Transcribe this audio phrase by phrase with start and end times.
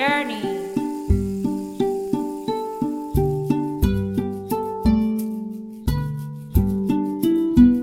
[0.00, 0.40] journey.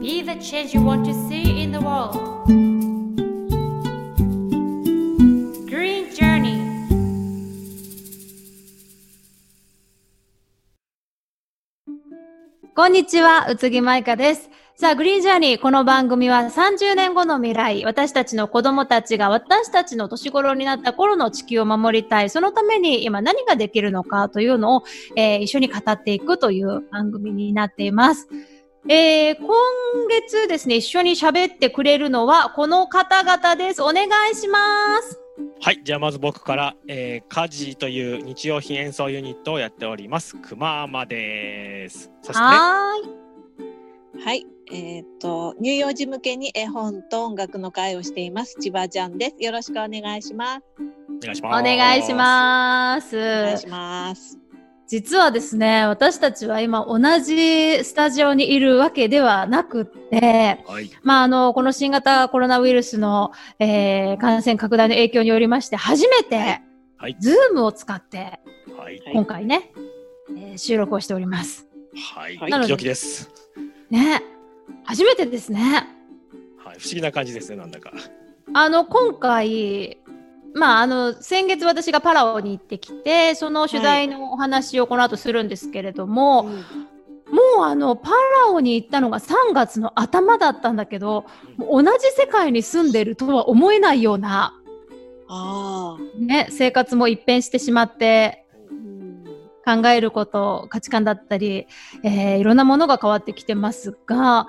[0.01, 2.15] Be the change you want to see in the world.
[5.69, 6.57] Green Journey.
[12.73, 14.49] こんにちは、宇津木舞香です。
[14.79, 24.83] さあ、グリーンジャーニー、この番組は30年後の未来、私たちの子供たちが私たちの年頃になった頃の地球を守りたい、そのために今何ができるのかというのを、
[25.15, 28.29] えー一緒に語っていくという番組になっています。
[28.87, 29.47] えー今
[30.09, 33.81] 月ですね、一緒に喋ってくれるのはこの方々です。
[33.81, 34.59] お願いしま
[35.01, 35.19] す。
[35.59, 40.35] はい、じゃあまず僕から、えー、カジという日用品演奏ユニットをやっております。
[40.35, 42.11] くまーまです。
[42.21, 44.23] そして、はーい。
[44.23, 49.43] はい、えっ、と乳幼児向けに絵本と音楽の会をしています千葉ちゃんです。
[49.43, 50.63] よろしくお願いします。
[51.09, 51.63] お願いしおます。
[51.63, 53.17] 願いします。
[53.17, 54.37] お願いします。
[54.87, 60.71] 実はですね、私たちは今同じスタジオにいるわけではなくって、す。
[60.71, 60.89] はい。
[61.03, 66.61] まあ、あの、この新型コロナウイルスの、えー感染拡大の影響によりまして、初めて、
[66.97, 68.39] はいズームを使って、
[68.77, 68.99] はい。
[68.99, 69.71] はい今回ね、
[70.29, 71.67] えー収録をしております。
[72.15, 72.37] はい。
[72.37, 73.29] はいドキドキです。
[73.89, 74.36] ね。
[74.83, 75.87] 初めてですね。
[76.63, 76.79] はい。
[76.79, 77.91] 不思議な感じですね、なんだか。
[78.53, 79.99] あの、今回、
[80.53, 86.87] まあ、あの、先月私がパラオに行ってきて、その取材のお話をこの後するんですけれども、うん
[87.31, 88.11] もうあの、パ
[88.45, 91.25] ラオに行ったのが3月の頭だったんだけど、
[91.59, 94.53] 同じ世界に住んでるとは思えないような、
[95.27, 98.46] ああ、ね、生活も一変してしまって、うん
[99.67, 101.67] 考えること、価値観だったり、
[102.03, 104.47] えーいろんなものが変わってきてますが、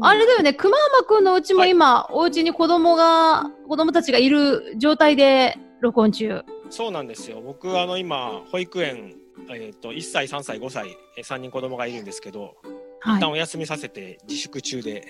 [0.00, 6.42] あれだよね、熊浜くんのうちも今、お家に子供が、子供たちがいる状態で録音中。
[6.70, 7.40] そうなんですよ。
[7.40, 9.16] 僕、あの、今、保育園、
[9.50, 12.82] えっ、と、1歳、3歳、5歳、えー3人子供がいるんですけど、はい
[13.16, 13.30] 一旦。
[13.30, 15.08] お休みさせて自粛中で、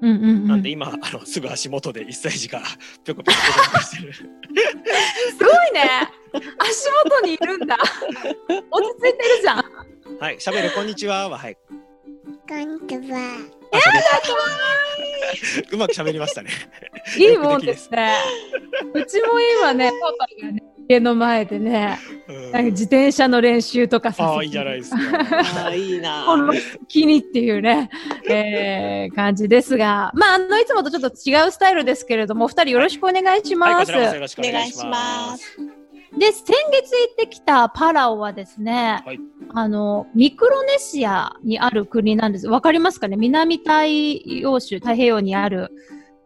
[0.00, 2.62] うんうんうん、なんで今、あの、すぐ足元で1歳児が
[3.04, 3.34] ぴょこぴょ
[3.72, 4.12] こしてる。
[5.36, 6.08] すごいね
[6.58, 7.76] 足元にいるんだ
[8.70, 10.36] 落ち着いてるじゃんはい。
[10.36, 11.56] 喋る、こんにちはは、はい。
[11.66, 13.18] こんにちは。
[13.72, 14.02] あ喋っ
[15.70, 16.50] たうまく喋りましたね。
[17.18, 18.14] いいもんですね。
[18.94, 21.98] うちも今ね、パパがね、家の前でね、
[22.28, 24.96] うんなんか自転車の練習とかさせてああ、いいじゃないですか。
[25.64, 26.24] ああ、いいな。
[26.26, 26.52] この
[26.88, 27.90] 気にっていうね、
[28.28, 33.86] えー、感じですが、まあ、あの、いつもとちょっと違うスタイルですけれども、お二人よろしくお願いしはい、ます。
[33.86, 35.58] こちらこそよろしくお願いしお願まいしす。
[36.18, 39.20] で、先月行ってきたパラオはですね、はい
[39.54, 42.48] あの、ミクロネシアにある国なんです。
[42.48, 43.16] わかりますかね？
[43.16, 43.84] 南太
[44.26, 45.70] 陽州、太平洋にある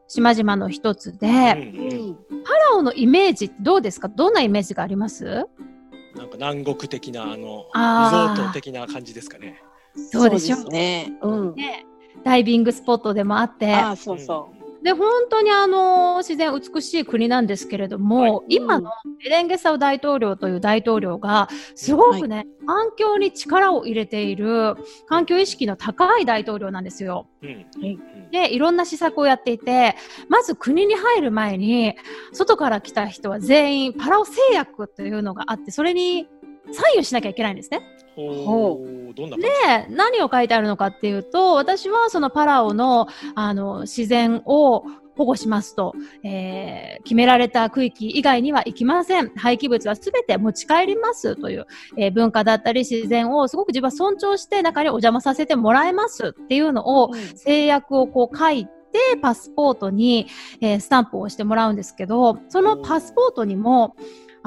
[0.09, 4.09] 島々の一つで、パラオのイメージどうですか？
[4.09, 5.25] どんなイメージがあります？
[6.15, 8.34] なんか南国的なあのあー。
[8.34, 9.61] リゾート的な感じですかね。
[10.12, 10.56] そうでしょ。
[10.56, 11.12] すね。
[11.22, 11.55] うん。
[11.55, 11.87] ね。
[12.25, 14.50] ダイビングスポットでもあって、ああ、そうそ
[14.87, 18.59] で、本当にあの、自然美しい国なんですけれども、い。
[18.59, 24.77] 今のベレンゲサウ大統領という大統領が、すごくね、環境に力を入れている、
[25.09, 27.27] 環境意識の高い大統領なんですよ。
[28.31, 29.97] で、いろんな施策をやっていて、
[30.29, 31.97] まず国に入る前に、
[32.33, 36.29] 外から来た人は全員パラオ製薬というのがあって、それに
[36.72, 37.81] サインをしなきゃいけないんですね。
[38.16, 39.91] ほうどんな感じ？
[39.91, 44.84] で、何を書いてあるのかっていうと、私はそのパラオのあの自然を
[45.16, 49.31] 保護しますと、えー決められた区域以外には行きません。
[49.37, 51.66] 廃棄物はすべて持ち帰りますという、
[51.97, 57.16] えー文化だったり自然をすごく自分は尊重して中にお邪魔させてもらえますっていうのをう。
[57.38, 58.71] 制約をこう書いて、
[59.21, 60.26] パスポートに、
[60.60, 63.94] えースタンプを押してもらうんですけど、そのパスポートにも、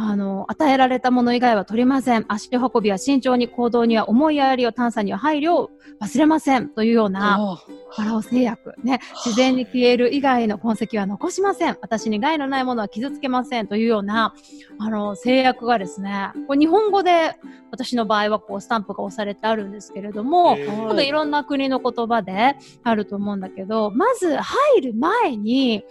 [0.01, 2.25] あの、与えられたもの以外は取りません。
[2.29, 5.71] 足運びは慎重に行動には思いやりを探査には配慮を
[6.01, 6.69] 忘れません。
[6.69, 7.57] というような、
[7.93, 8.73] パラオ製薬。
[8.83, 8.99] ね。
[9.25, 11.77] 自然に消える以外の痕跡は残しません。
[11.81, 13.67] 私に害のないものは傷つけません。
[13.67, 14.33] というような、
[14.79, 17.35] あの、制約がですね、これ日本語で
[17.71, 25.83] 私の場合はこうスタンプが押されてあるんですけれども、今度いろんな国の言葉であると思うんだけど、まず入る前に、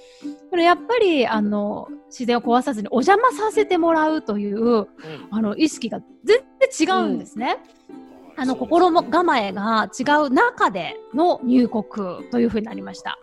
[0.51, 4.89] これやっぱり、あの、自然を壊さずにお邪魔させてもらうという、うん
[5.31, 6.39] あの、意識が全
[6.77, 7.59] 然違うんですね。
[8.37, 11.85] あの、心も構えが違う中での入国
[12.31, 13.19] というふうになりました。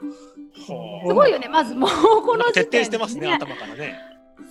[1.07, 1.89] すごいよね、まずもう
[2.25, 3.95] この時点で徹底してますね、頭からね。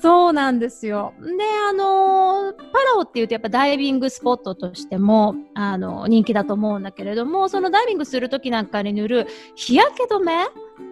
[0.01, 1.13] そうなんですよ。
[1.21, 10.45] で、あのーパラオっていうとやっぱダイビングスポットとしても、あの人気だと思うんだけれども、そのダイビングするときなんかに塗る日焼け止め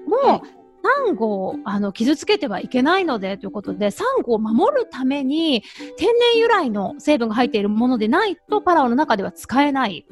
[0.07, 0.62] も、はいサ
[1.11, 5.63] ンゴをあの傷つけてはいけないのでということで、サンゴを守るために
[5.97, 10.07] 天然由来の成分が入っているものでないとパラオの中では使えない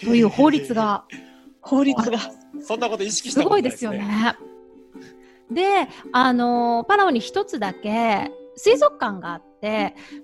[0.00, 1.04] という法律が
[1.60, 2.18] 法律が。
[2.62, 4.36] そんなこと意識しすたことないごいですよね。
[5.50, 9.49] で、あのパラオに一つだけ水族館があって、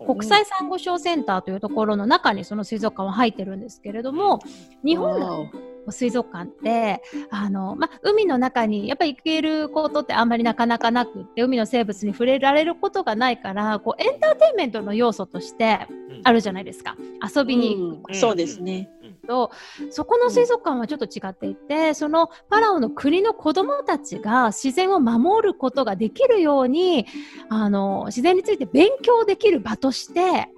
[0.07, 4.41] 国際サンゴ礁センターというところの中にその水族館は入ってるんですけれども、
[4.85, 15.87] 日本だと水族館ってあの、ま、海の中にやっぱり行けることってあんまりなかなかなくって海の生物に触れられることがないからこうエンターテインメントの要素として
[16.25, 16.97] あるじゃないですか。
[17.23, 18.15] 遊びに行くうん。
[18.15, 18.89] そうですね。
[19.27, 19.51] と
[19.91, 27.07] そこの水族館はちょっと違っていて、そのパラオの国の子どもたちが自然を守ることができるように
[27.49, 30.49] あの自然について勉強できる場として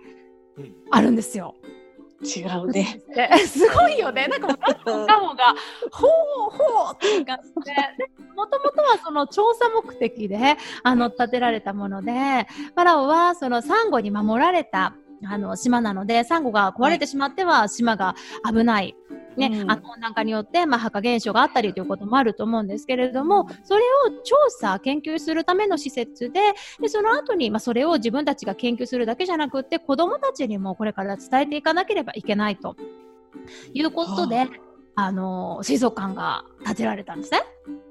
[0.56, 1.54] うんあるんですよ。
[2.22, 3.00] 違うね。
[3.14, 4.26] ですごいよね。
[4.26, 5.54] なんかもう何もかもが、
[5.92, 6.10] ほう
[6.50, 7.74] ほうっていう感じで、
[8.34, 14.94] もともとはその調査目的で、あの、建てられたもので、パラオはそのサンゴに守られた、
[15.24, 18.14] あの、島なので、サンゴが壊れてしまっては島が
[18.48, 18.96] 危ない。
[19.36, 26.40] ね、うんあの温暖化によって、まあ、破壊現象があったりということもあると思うんですけれども、それを調査、研究するための施設で、
[26.80, 32.76] でその後に、まあ、それを自分たちが研究するだけじゃなくって、子どもたちにもこれから伝えていかなければいけないと
[33.72, 34.46] いうことで、は
[34.96, 37.40] あの水族館が建てられたんですね。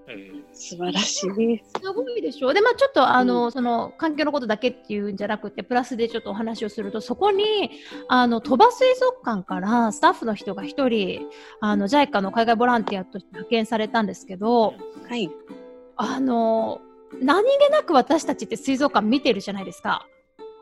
[0.10, 1.20] え素晴らしい。
[1.20, 2.54] すごいでしょ？
[2.54, 7.72] で、まあ、ちょっとあの、その環境のことだけっていうんじゃなくてプラスでちょっとお話をするとそこに
[8.08, 11.28] あの鳥羽水族館からスタッフの人が一人
[11.60, 14.74] あの JICA の海外ボランティアとして派遣されたんですけど
[15.10, 15.30] はい。
[15.98, 16.82] あの
[17.22, 20.06] 何気なく私たちって水族館見てるじゃないですか。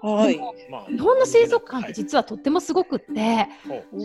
[0.01, 0.37] はい。
[0.69, 3.43] まあ日本の水族館って実はとってもすごくって、や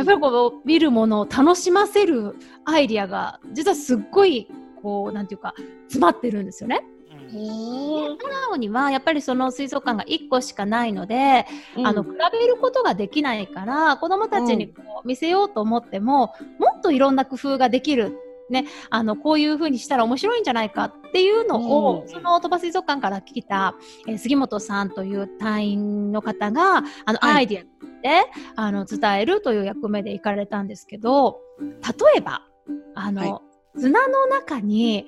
[0.02, 2.34] っぱりこう見るものを楽しませる
[2.64, 4.48] アイディアが実はすっごい
[4.82, 5.55] こうなんていうか
[5.85, 6.85] 詰まってるんですよね。
[7.32, 8.19] うん。
[8.19, 11.47] パラオにはやっぱりその水族館が1個しかないので、
[11.85, 18.17] あの比べることができないから子どもたちにこう見せようと思っても、もっといろんな工夫ができる。
[18.50, 22.09] ね、あのこういう風にしたら面白いんじゃないかっていうのを、うん。
[22.09, 23.76] その鳥羽水族館から来た、
[24.09, 27.35] えー杉本さんという隊員の方があの、はい。
[27.37, 28.25] アイディアで
[28.56, 32.47] あの伝えるという役目で行かれたんですけど例えば
[32.94, 35.06] あの、はい砂の中に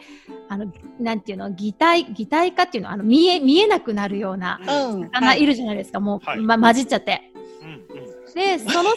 [0.49, 5.01] あのなんていうの擬態擬態化っていうのあの見え見えなくなるようなうん。
[5.13, 7.32] 魚いるじゃないですか、もう、はいま、混じっちゃって。
[8.35, 8.91] で、その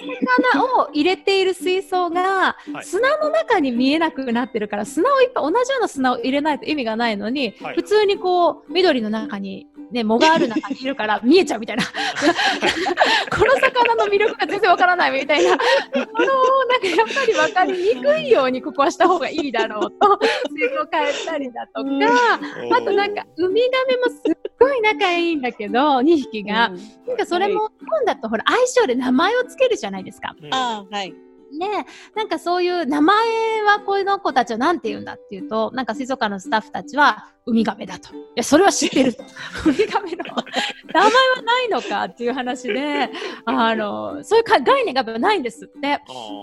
[0.51, 2.85] 魚を入れている水槽がはい。
[2.85, 7.75] 砂の中に見えなくなってるから、砂をいっぱい、同じような砂を入れないと意味がないのに、はい。
[7.75, 11.83] 普通にこう、緑の中に、ね、藻がある中にいるから 見えちゃうみたいな。
[13.29, 15.57] この魚の魅力が全然わからないみたいな。
[15.57, 16.05] この、
[16.65, 22.03] なんかやっぱりわかりにくいようにここはした方がいいだろうと、水槽変えたりだとか、うん。
[22.73, 26.67] あとなんか、ウミガメもすっごい仲いいんだけど、2匹が。
[26.69, 30.35] うんなんかそれも日本だとほら相性で名前をつけるじゃないですか。
[30.41, 31.13] うんああ、はい。
[31.57, 31.85] ね
[32.15, 33.17] なんかそういう名前
[33.61, 38.13] はこの子たちは何て言うんだっていうと、なんか水族館のスタッフたちはウミガメだと。
[38.13, 39.23] いや、それは知ってると。
[39.67, 40.23] ウミガメの
[40.93, 41.11] 名前は
[41.45, 43.09] ないのかっていう話で、
[43.45, 45.99] あの、そういうか概念がないんですって。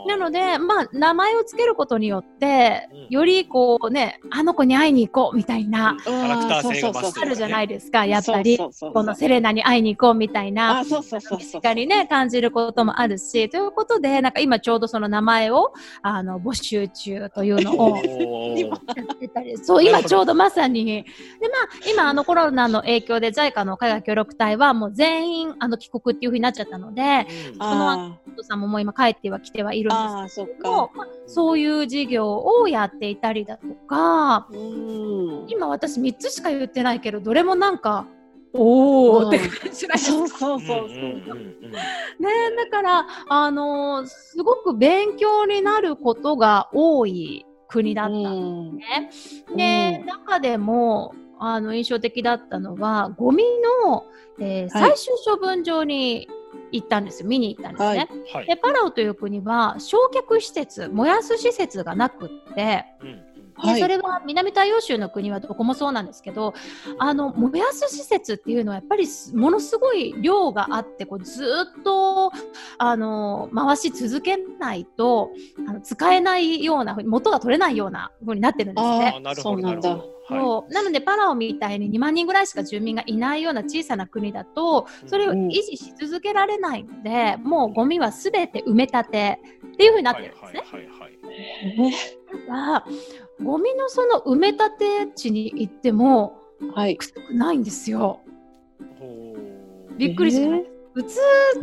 [0.06, 8.56] なので、まあ、名前をつけることによってうん、よりこうね、あの子に会いに行こうみたいな、キャラクター性が増すあるじゃないですか、やっぱり。
[8.56, 10.80] そうそうそうこのセレナに会いに行こうみたいな。
[10.80, 11.38] あ、そうそうそうそう。
[11.38, 18.74] 身近にね、感じることもあるし、ということで、なんか今ちょうどその名前を、あの、募集中というのをおーや
[19.12, 20.91] ってたり、そう、今ちょうどまさに。
[21.40, 27.04] で、まあ、今あのコロナの影響で JICA の海外協力隊はもう全員あの帰国っていうふうになっちゃったので、う
[27.58, 30.92] んあお父さんももう今帰っては来てはいるんですそっけど、か。
[30.94, 35.44] まあ、そういう事業をやっていたりだとか、うん。
[35.48, 38.06] 今私3つしか言ってないけど、どれもなんか、
[38.54, 40.16] おーって感じないですか？
[40.18, 40.84] そうそうそうそう。
[40.84, 41.78] うんうんうんうんね
[42.56, 49.94] だから、あのーすごく勉強になることが多い国だったんですうんね。
[49.94, 53.44] で、うん中でも、あの、印象的だったのは、ゴミ
[53.84, 54.04] の、
[54.38, 56.28] えーはい最終処分場に
[56.70, 57.28] 行ったんですよ。
[57.28, 57.88] 見に行ったんですね。
[57.88, 63.80] はいはいで、パラオという国は、焼却施設、燃やす施設がなくって、うんはい。
[63.80, 66.54] それは南太陽州の国はどこもそうなんですけど
[66.98, 71.44] あの燃やす施設っていうのはやっぱりすものすごい量があってこうず
[71.78, 72.32] っと
[72.78, 75.30] あの回し続けないと
[75.68, 79.14] あの使えないような元が取れないような風になってるんですあね。
[79.16, 79.74] ーなるほどそうなだ。
[79.74, 80.12] なんるほど。
[80.28, 80.72] そう。
[80.72, 90.62] なのでパラオみたいに2万人ぐらいしか住民がいないような小さな国だとそれを維持し続けられないので、もうゴミはすべて埋め立てっていう風になってるんですね。
[90.70, 91.12] はいはいはいはい
[91.90, 92.84] でが
[93.42, 96.38] ゴミのその埋め立て地に行っても
[96.74, 96.96] はい。
[96.96, 98.20] 臭くないんですよ。
[99.98, 100.72] びっくりしまえす。
[100.94, 101.20] 普通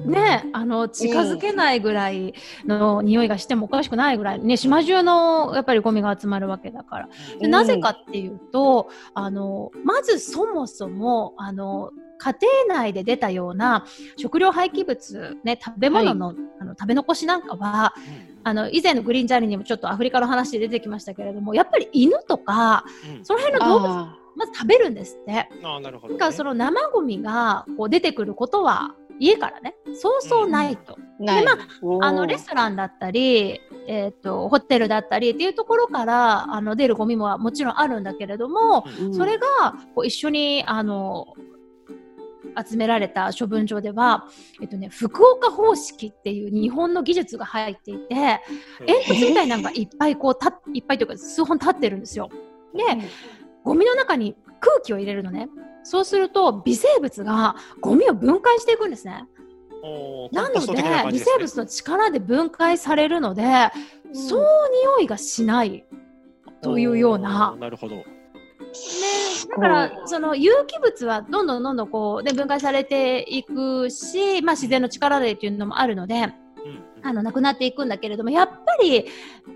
[0.07, 2.33] ね、あの近づけないぐらい
[2.65, 7.09] の匂いがしてもおかしくないぐらい、ね、島中のやっぱりゴミが集まるわけだから。
[7.39, 12.35] でうんなぜかっていうと、あのまずそもそもあの家
[12.67, 13.85] 庭内で出たような
[14.17, 17.95] 食料廃棄物、ね、食べ物の,、あの食べ残しなんかは
[18.43, 22.83] あの以前のグリーンジャーニーにもちょっとアフリカの話で出てきましたけれどもやっぱり犬とか
[23.17, 25.49] うんその辺の動物あまず食べるんですって。
[25.63, 26.19] ああなるほど、ね。
[26.19, 30.97] だからその生ゴミがこう出てくることは家からねそうそうないと。
[31.19, 31.45] ーない。
[31.45, 39.47] まおーあのレストランだったり、えー、とホテルだったりっていうところからあの出るゴミももちろんあるんだけれども、うんそれが
[39.93, 41.33] こう一緒にあの
[42.68, 44.25] 集められた処分場では、
[44.62, 48.42] えっとね、福岡方式っていう日本の技術が入っていて
[48.86, 52.30] 煙突みたいなのがいっぱいこうたいっぱいというか数本立ってるんですよ。
[52.75, 52.84] で
[53.63, 55.50] ゴミの中に空気を入れるのね。
[55.84, 59.25] そうすると微生物がゴミを分解していくんですね。
[60.32, 63.44] なのでコンポスト的な感微生物の力で分解されるので、
[64.13, 64.46] そう
[64.98, 65.86] 匂いがしない
[66.62, 67.96] というようななるほど。
[67.96, 68.04] ね、
[69.50, 76.34] だからその有機物はどんどんどんどんこう、ね、分解されていくし、まあ、自然の力でっていうのもあるのでうんうん。
[77.01, 79.06] あのなくなっていくんだけれどもやっぱり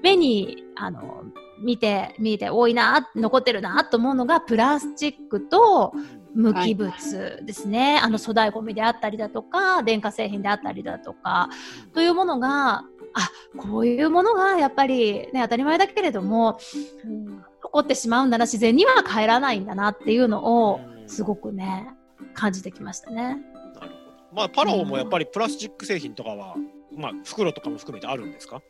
[0.01, 1.23] 目にあの
[1.61, 5.93] 見て見て多いな残ってるなと思うのがプラスチックと
[6.35, 11.49] 無機物ですね、あの粗大ごみであったりだとか電化製品であったりだとか
[11.93, 12.77] というものが
[13.13, 16.57] あこういうものがやっぱり、ね、当たり前だけれども
[17.05, 21.89] うん残ってしまうんだな自然には帰らないんだなっていうのをうんすごくね
[22.35, 23.15] 感じてきましたね。
[23.23, 23.39] なる
[23.73, 23.91] ほど。
[24.31, 26.55] まあパラオもやっぱりプラスチック製品とかは、
[26.95, 28.61] まあ袋とかも含めてあるんですか？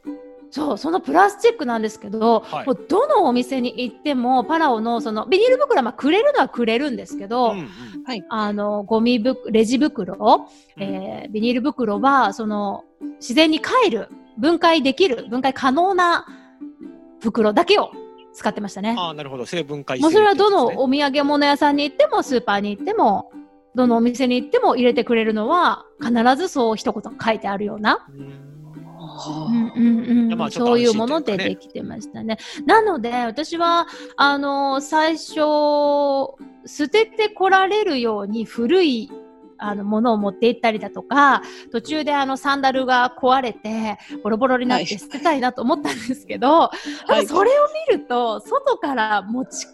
[0.49, 7.69] そうそのプラスチックなんですけど、はいもうどのお店に行ってもパラオのそのビニール袋はまあくれるのはくれるんですけど、うんうん
[8.29, 12.83] あのゴミぶレジ袋、えービニール袋はその
[13.19, 16.25] 自然に帰る分解できる分解可能な
[17.21, 17.91] 袋だけを
[18.33, 18.95] 使ってましたね。
[18.97, 23.31] ああなるほど成分解もうそれはどのお土産物屋さんに行ってもスーパーに行っても
[23.75, 28.05] どのお店に行っても入れてくれるのは必ずそう一言書いてあるような、
[30.51, 32.37] そういうものでできてましたね。
[32.65, 35.35] なので私はあの最初
[36.65, 39.11] 捨ててこられるように古い
[39.63, 41.41] あのものを持って行ったりだとか
[41.71, 46.69] 途中であのサンダルが壊れてボロボロになっはいて捨てたいなと思ったんですけど、
[47.07, 49.73] ただそれを見ると外から持ち込ん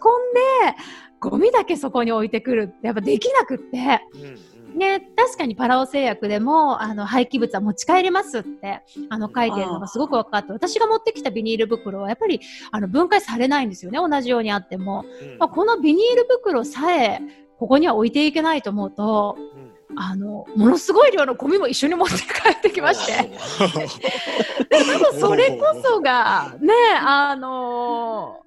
[1.20, 4.00] ゴミだけそこに置いてくるってやっぱできなくって。
[4.70, 15.38] ね、確かにパラオ製薬でもあの廃棄物は持ち帰れますってあの書いてるのがすごく分かって私が持ってきたビニール袋はやっぱりあの分解されないんですよね同じようにあっても、うん。
[15.38, 17.20] まあ、このビニール袋さえ
[17.58, 22.22] ここには置いていけないと思うとうんあのものすごい量のゴミも一緒に持って帰
[22.56, 23.30] ってきまして
[25.18, 28.42] それこそがねあの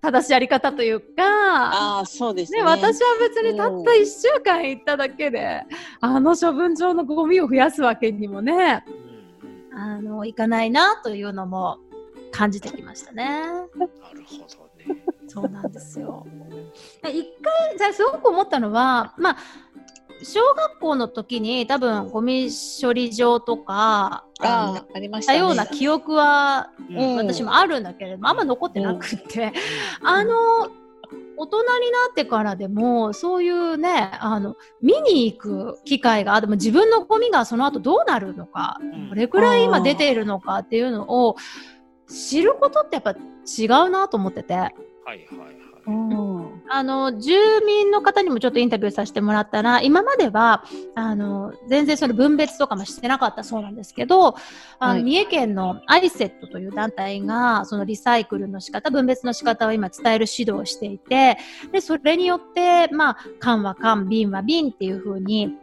[0.00, 2.58] 正しいやり方というかあーそうですね。
[2.58, 5.62] ね、私は別にたった1週間行っただけで、
[6.00, 9.12] あの処分場のゴミを増やすわけにもね、うん
[9.74, 11.78] あの、いかないなというのも
[12.30, 13.24] 感じてきましたね。
[13.24, 15.02] なるほどね。
[15.26, 16.26] そうなんですよ。
[17.02, 19.36] 一回、じゃあすごく思ったのは、まあ、
[20.22, 22.48] 小学校の時に多分ゴミ
[22.80, 27.16] 処理場とか、あのありましたような記憶はうん。
[27.16, 29.52] 私もあるんだけれども、あんま残ってなくって、
[30.02, 30.32] あの、
[31.36, 39.08] 大人になってからでも、そういうね、あの、見に行く機会があっても、自分のゴミがその後どうなるのか、うん。
[39.10, 41.36] どれくらい今出ているのかっていうのを
[42.08, 44.72] 知ることってやっぱ違うなと思ってて、はい
[45.04, 45.61] はい
[46.74, 47.34] あの、住
[47.66, 54.36] 民の方にもちょっとインタビューさせてもらったら、今までは、あの、全然その分別とかもしてなかったそうなんですけど、
[54.78, 55.02] あの、はい。
[55.02, 61.36] 三重県のアイセットという団体が、そのリサイクルの仕方、分別の仕方を今伝える指導をしていて、
[61.72, 65.54] で、それによって、まあ、缶は缶、瓶は瓶っていう風に、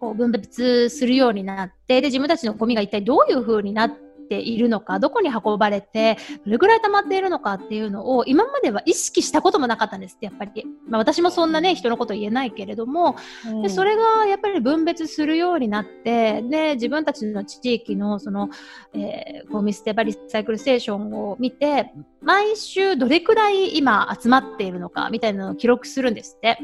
[0.00, 10.66] こう分別するようになって、で、自分たちのゴミが一体どういう風になっているのか、どこに運ばれて、どれくらい溜まっているのかっていうのを、今までは意識したこともなかったんですって、やっぱり。
[10.88, 13.16] まあ私もそんなね、人のこと言えないけれども、
[13.62, 18.50] でそれがやっぱり分別するようになって、で、自分たちの地域のその、
[18.94, 21.92] えーゴミ捨て場リサイクルステーションを見て、
[22.22, 26.58] 毎週どれくらい今集まっているのかみたいなのを記録するんですって。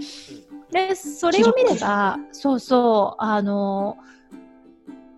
[0.72, 3.96] で、それを見れば、そうそう、あの、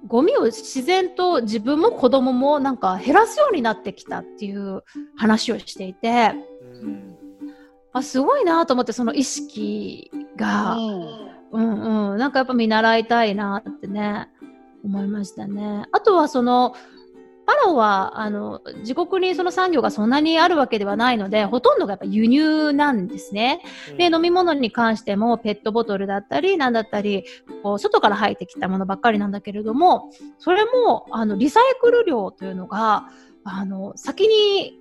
[0.07, 4.83] ゴミを自然と自分も子供もなんか減らすようになってきたっていう
[5.17, 6.33] 話をしていて、
[6.83, 7.17] うん。
[7.93, 12.13] あすごいなと思ってその意識が、うん。
[12.13, 14.29] うん、なんかやっぱ見習いたいなってね
[14.85, 15.85] 思いましたね。
[15.93, 16.75] あとはその
[17.47, 23.63] パラオはあの自国にその産業がそんなにあるわけではないのでほとんどがやっぱ輸入なんですね。
[23.97, 27.25] で飲み物に関してもペットボトルだったりなんだったり
[27.63, 33.09] こう外から入ってきたものばっかりなんだけれどもそれもあのリサイクル量というのが
[33.45, 34.75] あの先に、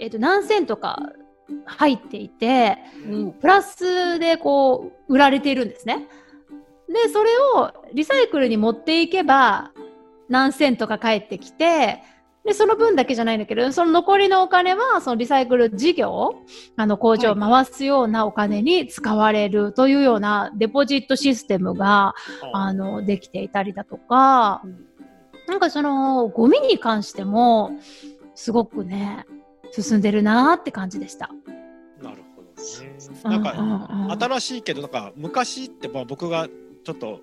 [0.00, 1.12] えっと何千とか
[1.66, 6.08] 入っていてうんプラスでこう売られているんですね。
[6.88, 9.72] でそれをリサイクルに持っていけば
[10.28, 12.02] 何千とか返ってきて
[12.44, 16.34] でその分だけじゃないんだけどその残りのお金はそのリサイクル事業
[16.76, 22.14] あの工場を回すようなお金に使われるというようなデポジットシステムが
[22.52, 24.88] あのできていたりだとかうん
[25.48, 27.72] なんかそのゴミに関しても
[28.34, 29.24] すごくね
[29.72, 31.30] 進んでるなーって感じでした。
[32.02, 32.96] なるほどね。
[33.24, 36.48] なんか、新しいけどなんか昔ってまあ僕が
[36.84, 37.20] ちょっと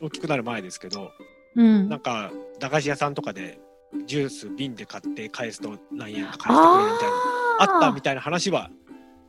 [0.00, 1.10] お大きくなる前ですけど、
[1.56, 3.58] うんなんか駄菓子屋さんとかで
[4.06, 7.14] ジュース瓶で買って返すと何円か返してくれるみたいな
[7.60, 8.70] あったみたいな話は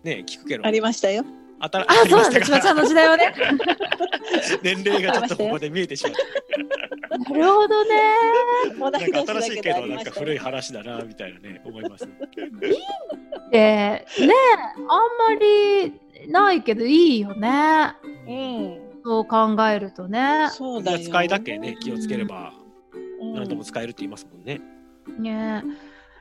[0.04, 1.24] ね聞くけどありましたよ。
[1.62, 3.34] あたあ、そうなんだ、千葉ちゃんの時代はね。
[4.64, 8.14] 年齢がちょっとここで見えてしまったなるほどね。
[8.80, 10.12] 同ないんか新しいけけどなんか。
[10.12, 12.08] 古い話だなみたいなね思います。
[13.52, 14.06] で、ね、
[14.88, 15.94] あんまり
[16.32, 17.94] ないけどいいよね。
[18.26, 18.89] うん。
[19.10, 20.50] そう考えるとね。
[20.52, 21.00] そうだよ。
[21.00, 22.54] 使いだけね気をつければ
[23.20, 24.62] うん何度も使えるって言いますもんね。
[25.18, 25.64] ね。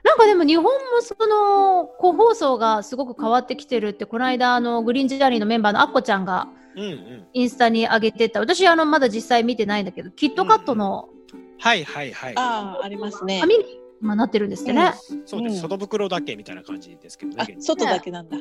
[0.02, 0.70] なんかでも日本も
[1.02, 7.26] その個包装がすごく変わってきてるってこの間あのグリーンジャーニーのメンバーのアッコちゃんがうんうん。
[7.34, 11.10] インスタに上げてた私あのまだ実際見てないんだけどキットカットの
[11.58, 12.32] はいはいはい。
[12.36, 13.40] ああ、ありますね。
[13.40, 13.64] 紙に
[14.00, 14.94] 今なってるんですってね。
[15.26, 18.38] そうです、うん外袋だけみたいな感じですけどね外だけなんだ。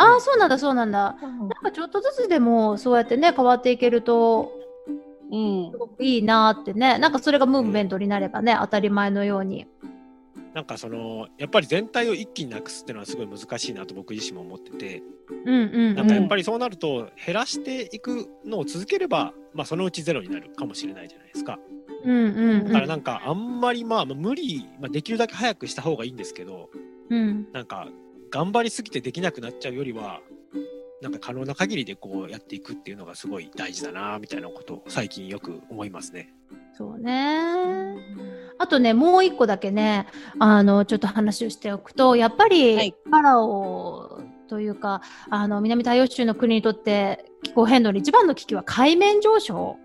[0.00, 1.16] ああそうなんだそうなんだ。
[1.20, 4.52] なんかちょっとずつでもそうやってね変わっていけると
[5.30, 5.70] うん。
[5.70, 5.78] す。
[5.78, 9.66] ごくいいなってねなんかそれがムーブメントになればね当たり前のように。
[10.54, 15.02] なんかそのやっぱり全体を一気になくすっていうのはすごい難しいなと僕自身も思ってて。
[15.44, 21.58] うんうんなんかやっぱりそうなると減らしていくのを続ければ、まあ、そのうちゼロになるかもしれないじゃないですか。
[22.04, 22.64] うんうん。
[22.64, 26.68] だからなんかあんまりまあまあ無理、まあ、できるだけ早くした方がいいんですけど
[27.10, 27.46] うん。
[27.52, 27.88] なんか
[28.30, 30.20] 頑張りすぎてできなくなっちゃうよりは
[31.02, 36.32] なんか可能な限りでこうやっていくっていうのがすごい大事だなみたいなことを最近よく思いますね。
[36.74, 37.94] そうね。
[38.58, 40.06] あとね、もう一個だけね、
[40.38, 49.76] あの、ちょっと話をしておくと、やっぱり、はいパラオというか、あの、南太陽州の国にとって、気候変動の一番の危機は海面上昇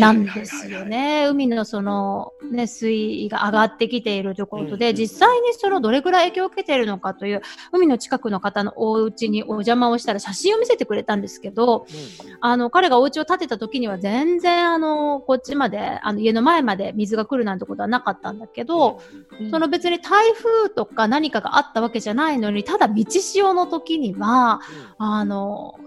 [0.00, 0.70] なんです。
[0.70, 1.26] よね。
[1.28, 19.00] 海のその、ね、水位が上がってきているということで、うんうん実際にそのどれぐらい影響を受けているのかという、海の近くの方のお家にお邪魔をしたら写真を見せてくれたんですけど、うんうんあの、彼がお家を建てた時には全然、あの、こっちまで、あの、家の前まで水が来るなんてことはなかったんだけど、
[19.40, 24.60] うんその別に台風とか何かがあったわけじゃないのに、ただ道潮の時には、
[24.98, 25.78] あの、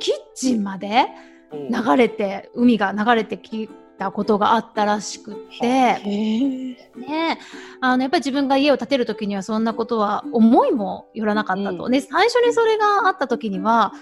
[0.00, 1.06] キッチンまで
[1.52, 5.66] うん流れて、海が流れてきたことがあったらしくって。
[5.66, 7.38] ね、
[7.80, 11.84] あのやっぱり自分が家を建てる時にはそんなことは思いもよらなかったと。
[11.84, 13.92] うんで最初にそれがあった時には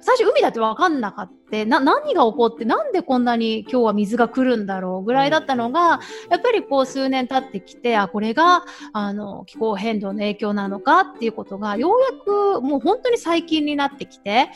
[0.00, 1.40] 最初海だって分かんなかった。
[1.66, 5.98] な何が起こってなんでこんなに今日は水が来るんだろうぐらいだったのが、
[6.30, 14.48] やっぱりこう数年経ってきてあこれがあの気候変動の影響なのかっていうことがようやくもう本当に最近になってきて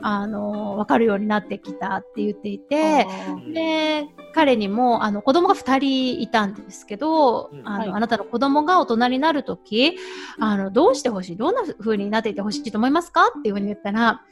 [0.00, 0.06] うん。
[0.06, 3.06] あの分かるようになってきたって言っていて。
[3.54, 7.62] で彼にもあの子供が2人いたんですけど、うん。
[7.64, 7.90] あのはい。
[7.90, 9.96] あなたの子供が大人になるとき
[10.40, 11.36] あのどうしてほしい？
[11.36, 13.28] どんな風になっていてほしいと思いますか？
[13.38, 14.22] っていうふうに言ったら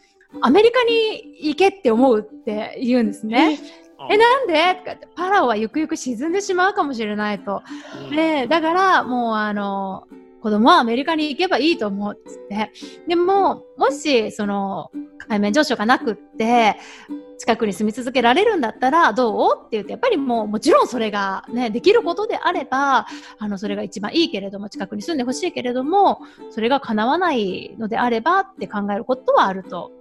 [0.41, 3.59] アメリカに行けって思うって言うんですね。
[3.99, 4.53] あえなんで？
[4.53, 7.63] とか言ってパラオはゆくゆく沈んでしまうかもしれないと。
[8.09, 8.17] うん。
[8.17, 10.07] でだからもうあの
[10.43, 12.71] 子供はアメリカに行けばいいと思うっつって。
[13.09, 14.91] でももしその
[15.27, 16.77] 海面上昇がなくって
[17.39, 19.53] 近くに住み続けられるんだったらどう？
[19.59, 23.07] って言ってやっぱりもうもちろんそれがねできることであれば
[23.39, 29.98] あのそれが一番いいけれども近くに住んでほしいけれどもそれが叶わないのであればって考えることはあるとうん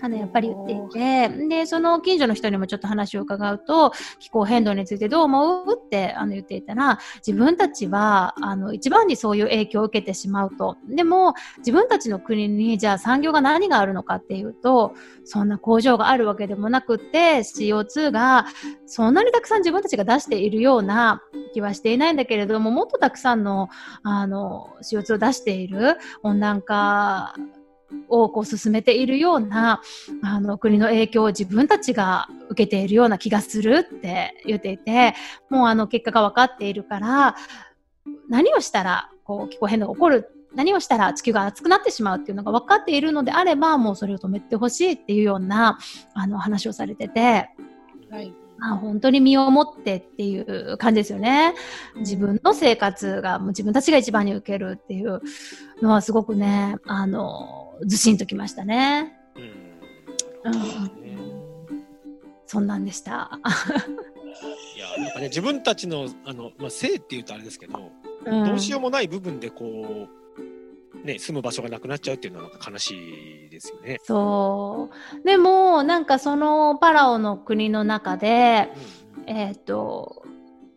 [0.00, 5.80] あのやっぱり言っていて、で、その近所の人にもちょっと話を伺うと、気候変動についてどう思う？
[5.82, 10.76] ってあの言っていたら、自分たちはあの一番にそういう影響を受けてしまうと。
[10.88, 18.46] でも、自分たちの国にじゃあ産業が何があるのかっていうと、そんな工場があるわけでもなくって、CO2 が
[18.86, 21.22] そんなにたくさん自分たちが出しているような
[21.54, 23.68] 気はしていないんだけれども、もっとたくさんの
[24.02, 27.34] あの CO2 を出している温暖化
[28.08, 29.80] をこう進めているような
[30.22, 35.14] あの国の影響を自分たちが受けているような気がするって言っていて
[35.50, 37.36] もうあの結果が分かっているから
[38.28, 45.78] 何をしたらこう気候変動が起こる何をしたら地球が熱くなってしまうっていうのが分かっているのであればもうそれを止めてほしいっていうような
[46.14, 47.50] あの話をされてて。
[48.10, 51.54] はいまあ、本当に身をもってっていう感じですよね。
[51.96, 55.20] 自分の生活がもう自分たちが一番に受けるっていう
[55.82, 59.12] のはすごくね、あの、ずしんときましたね。
[62.46, 63.30] そんなんでした。
[64.76, 67.78] いやなんかね自分たちのあの、まあ、性っていうとあれですけど、
[68.26, 70.23] うんどうしようもない部分でこう
[71.04, 73.98] ね住む場所がなくなっちゃうっていうのはなんか悲しいですよね。
[74.02, 74.90] そ
[75.22, 75.26] う。
[75.26, 80.24] でも、なんかそのパラオの国の中で、うんえっ、と、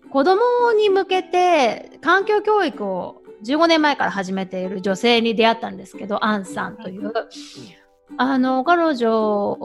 [0.10, 7.12] 子供に向けて環境教育を15年前から始めている女性に出会ったんですけど、アンさんという。
[8.18, 9.58] あの、彼女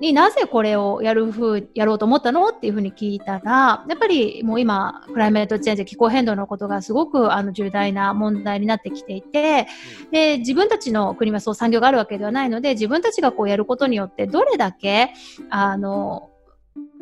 [0.00, 2.48] になぜこれをやるふう、やろうと思ったの？
[2.48, 9.66] っていうふうに聞いたら、やっぱりもう今、クライメートチェンジ、気候変動のことがすごくあの重大な問題になってきていて、
[10.10, 15.12] で、自分たちの国はそう産業があるわけではないので、自分たちがこうやることによって、どれだけ、
[15.48, 16.30] あの、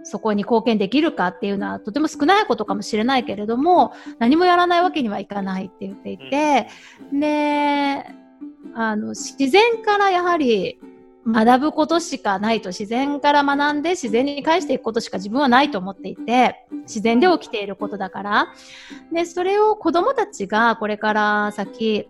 [0.05, 6.69] そこに貢献できるかっていうのはとても少ないことかもしれないけれども、何もやらないわけにはいかないって言っていて、
[7.13, 8.05] で、
[8.75, 10.81] あの、自然からやはり
[11.27, 18.55] 学ぶことしかないと、自然から学んで自然に返していくことしか自分はないと思っていて、自然で起きていることだから。
[19.13, 22.09] で、それを子供たちがこれから先、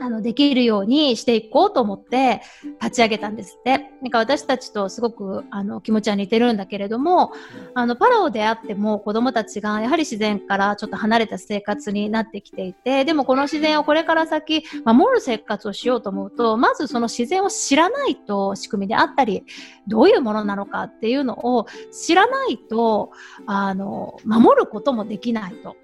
[0.00, 2.42] あの、できるようにしていこうと思って
[2.80, 3.90] 立ち上げたんですって。
[4.02, 7.32] なんか私たちとすごく、あの、気持ちは似てるんだけれども、
[7.74, 19.44] あの、パラオであっても子供たちがやはり自然からちょっと離れた生活になってきていて、でもこの自然をこれから先守る生活をしようと思うと、まずその自然を知らないと仕組みであったり、
[19.88, 23.10] どういうものなのかっていうのを知らないと、
[23.46, 25.76] あの、守ることもできないと。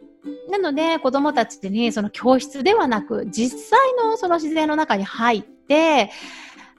[0.50, 6.10] なので子供たちにその教室ではなく実際のその自然の中に入って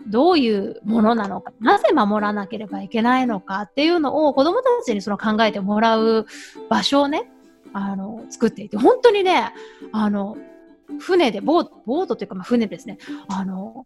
[0.08, 6.26] どういうものなのかなぜ守らなければいけないのかっていうのを子供たちにその考えてもらう
[6.70, 7.30] 場所をね
[7.74, 9.52] あの作っていて本当にね
[9.92, 10.38] あの
[11.00, 13.86] 船でボートボートというかまあ船ですねあの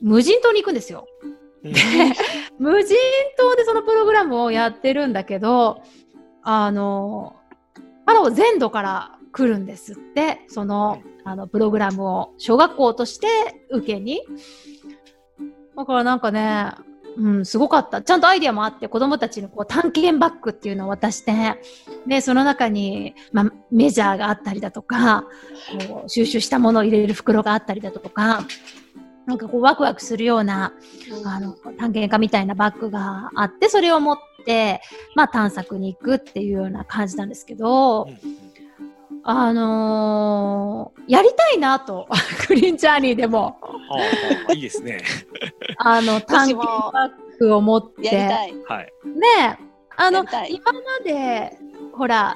[0.00, 1.06] 無人島に行くんですよ。
[1.22, 1.34] うん
[2.58, 2.94] 無人
[3.38, 5.82] 島でそのプログラムをやってるんだけど、
[6.42, 7.36] あの、
[8.06, 13.26] パラオ全土から来るんですって、その、あの、プログラムを小学校として
[13.70, 14.20] 受けに。
[15.76, 16.72] だからなんかね、
[17.16, 18.02] うん、すごかった。
[18.02, 21.60] ちゃんとアイディアもあって、子供たちにこう探検バッグっていうのを渡して、
[22.06, 25.24] で、その中に、まあ、メジャーがあったりだとか、
[25.88, 28.44] こう収集したものを入れる袋があったりだとか、
[29.26, 30.72] なんかこうワクワクするような、
[31.24, 34.80] あの、探検家みたいなバッグがあって、それを持って、
[35.14, 38.18] まあ探索に行くっていうような感じなんですけどう、ん
[39.26, 42.08] あのーやりたいなと、
[42.48, 43.58] グリーンジャーニーでも、
[43.90, 43.96] あ
[44.50, 45.02] あいいですね。
[45.78, 48.54] あの、探検バッグを持って、やりたい。
[48.68, 48.92] はい。
[49.04, 49.58] ね
[49.96, 51.56] あの今まで、
[51.92, 52.34] ほら、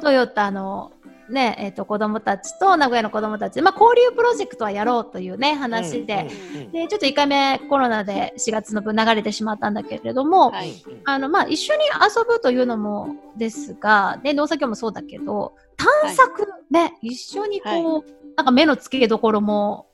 [0.00, 0.92] トヨタの、
[1.32, 6.66] ね、えっ、と、子供たちと名古屋の子供たち、まあ、交流プロジェクトはやろうというね、話で、うんうん。
[6.66, 10.70] うんで、ちょっと1回目コロナで4月の分流れてしまったんだけれども、はい。
[10.70, 18.02] うんあの、まあ、一緒に遊ぶというのもですが、で、農作業もそうだけど、探索、ね、一緒にこう、は
[18.36, 19.86] なんか目の付けどころも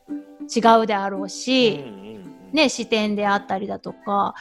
[0.54, 2.18] 違うであろうし、うんうんう
[2.50, 4.34] んね、視点であったりだとか、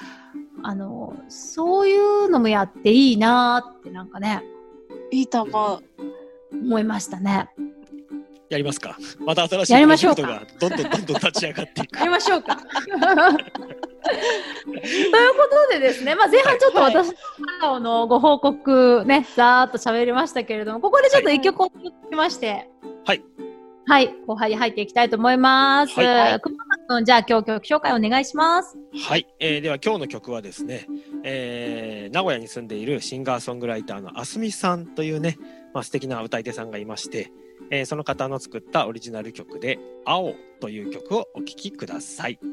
[0.63, 4.43] あの、そういうのもやっていいなーってなんかね、
[5.11, 5.45] いいと
[6.51, 7.49] 思いましたね。
[8.49, 8.97] やりますか。
[9.19, 12.05] また新しいプロジェクトがどんどんどんどん立ち上がっていくや。
[12.05, 12.55] りましょうか。
[12.55, 17.13] ということでですね、まあ、前半ちょっとはい私
[17.61, 21.71] ののご報告ね、ざーっと喋りましたけれども、ここでちょっと一曲を聴
[22.09, 22.69] きまして、
[23.05, 23.23] はい。
[23.89, 25.97] はい、後半に入っていきたいと思います。
[25.97, 28.77] はいはい熊本君、じゃあ今日曲紹介お願いします。
[29.01, 30.87] はい、えーでは今日の曲はですね、
[31.23, 35.37] えー名古屋に住んでいるシンガーソングライターのあすみさんというね、
[35.77, 37.31] まあ、素敵な歌い手さんがいまして、
[37.69, 42.39] えーその方の作ったオリジナル曲で「青」という曲をお聴きください。「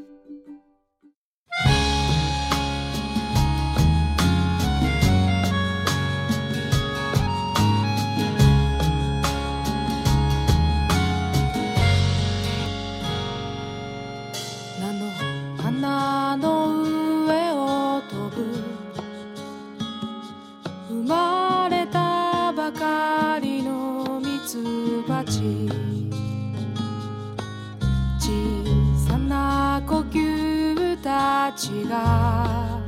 [31.53, 32.81] ちが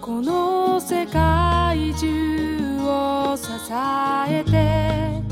[0.00, 3.48] この世界中を支
[4.28, 5.22] えて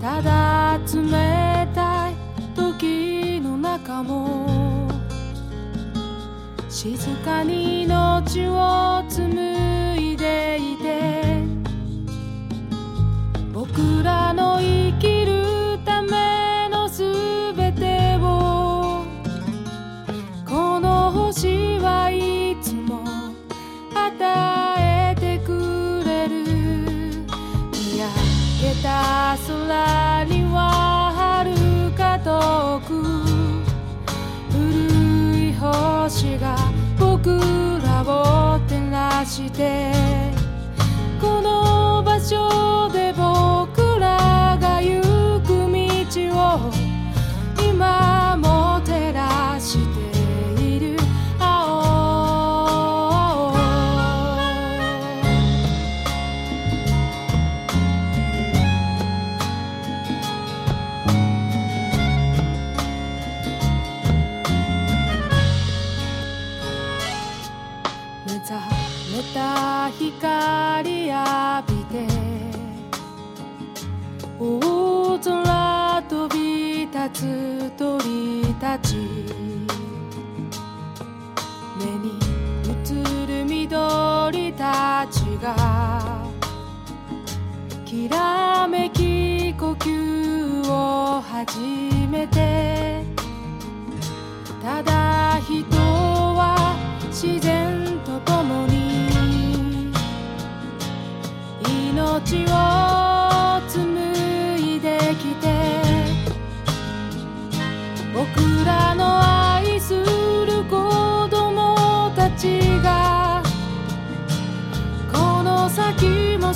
[0.00, 2.14] ただ冷たい
[2.54, 4.88] 時の中も
[6.68, 11.42] 静かに命を紡いでいて
[13.52, 15.15] 僕らの生き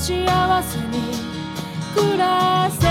[0.01, 1.13] 幸せに
[1.95, 2.90] 暮らせ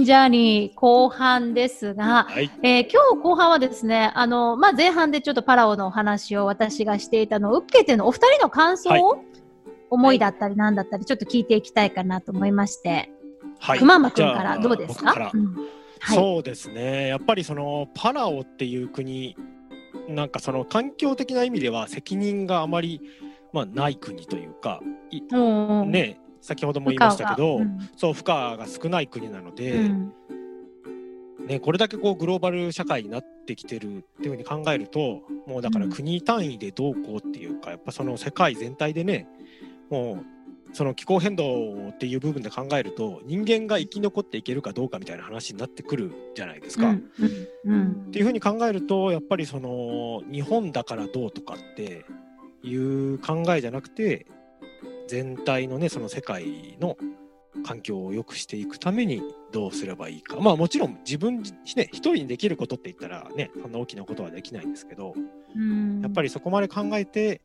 [0.00, 9.20] ンジャーニー後半ですが、はい、えー、今日後半はですね、あの、まあ、前半でちょっとパラオのお話を私がしていたのを受けてのお二人の感想を、はい、
[9.90, 13.10] 思いだったりなんだったり、ちょっと聞いていきたいかなと思いまして、
[13.58, 15.54] はい、熊間君からどうですか、うん、
[16.00, 17.08] はい、そうですね。
[17.08, 19.36] やっぱりそのパラオっていう国、
[20.08, 23.00] なんかその環境的な意味では責任があまり
[23.52, 24.80] まあ、ない国というか、
[25.86, 27.78] ね、先ほども言いましたけど、うん。
[27.96, 30.12] そう負荷が少ない国なので、うん。
[31.46, 35.92] ね、これだけこうグローバル社会になってきてるっていうふうに考えるともうだからうん。
[35.92, 39.26] 国単位でどうこうっていうかやっぱその世界全体でね
[39.90, 40.24] もう
[40.72, 46.94] その気候変動っていう部分で考えると人間が生き残っていけるかどうかみたいな話になってくるじゃないですか。
[47.64, 48.04] うん。
[48.08, 52.04] っていうふうに考えるとやっぱりその日本だからどうとかって
[52.62, 54.26] いう考えじゃなくて
[55.10, 56.96] 全体のねその世界の
[57.64, 59.20] 環境を良くしていくために
[59.50, 60.36] どうすればいいか。
[60.40, 61.42] まあもちろん自分
[61.74, 65.14] ね一人にできることって言ったらねそんな大きなことはできないんですけど
[65.56, 66.00] うん。
[66.00, 67.40] やっぱりそこまで考えて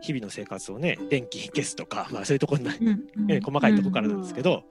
[0.00, 4.64] 日々の生活をね電気消すとか、まあ、そういうところにね、細かいとこからなんですけど、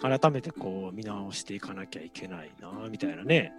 [0.00, 3.52] 改めてこう見直していかなきゃいけないなみたいなね。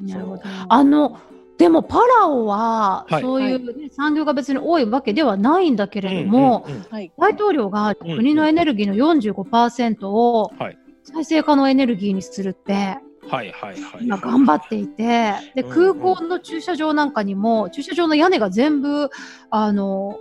[0.00, 0.42] なるほど。
[0.68, 1.20] あの
[1.62, 7.12] でもパラオは、はいそういう、ね産業が別に多いわけではないんだけれども、うんうんうんはい。
[7.16, 12.98] 大統領がうん国のエネルギーの45%をはい再生可能エネルギーにするってはい
[13.28, 13.74] はいはい。
[14.00, 19.08] 今頑張っていてでうん空港の駐車場なんかにも駐車場の屋根が全部
[19.50, 20.18] あの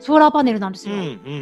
[0.00, 1.02] ソーラーパネルなんですうんよ。
[1.02, 1.36] うんう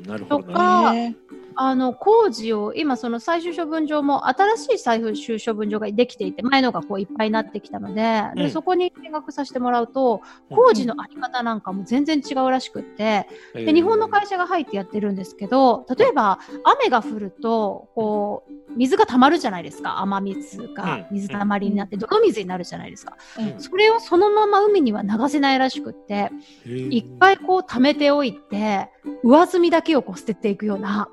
[0.00, 0.44] んなるほどね。
[0.46, 1.16] とかね
[1.56, 20.00] あの工事を今その最終処分場も新しい最終処分場ができていて前のがこういっぱいになってきたので,、うんでそこに見学させてもらうと工事のあり方なんかも全然違うらしくって、えーで日本の会社が入ってやってるんですけど例えば雨が降るとこう水が溜まるじゃないですか。
[20.00, 21.06] 雨水がうん。
[21.10, 23.60] 水たまりになって泥水になるじゃないですか、うん。
[23.60, 26.30] それをそのまま海には流せないらしくって
[26.64, 28.88] 一回こう溜めておいて
[29.22, 31.08] 上澄みだけをこう捨てていくような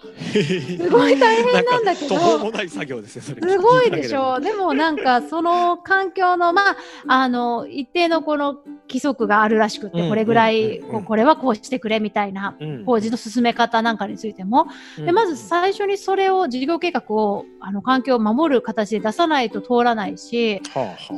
[0.00, 2.14] すすごい大変なんだけど。
[2.14, 4.40] 途方もない作業ですすごいでしょ。
[4.40, 6.76] でもなんかその環境のまあ
[7.08, 8.54] あの一定のこの
[8.88, 12.84] 規則があるらしくうんてこれぐらいこれはこうしてくれみたいなうん。
[12.84, 14.68] 工事の進め方なんかについても。
[14.96, 20.62] でまず最初にそれを事業計画をあの環境を守る形で出さないと通らないし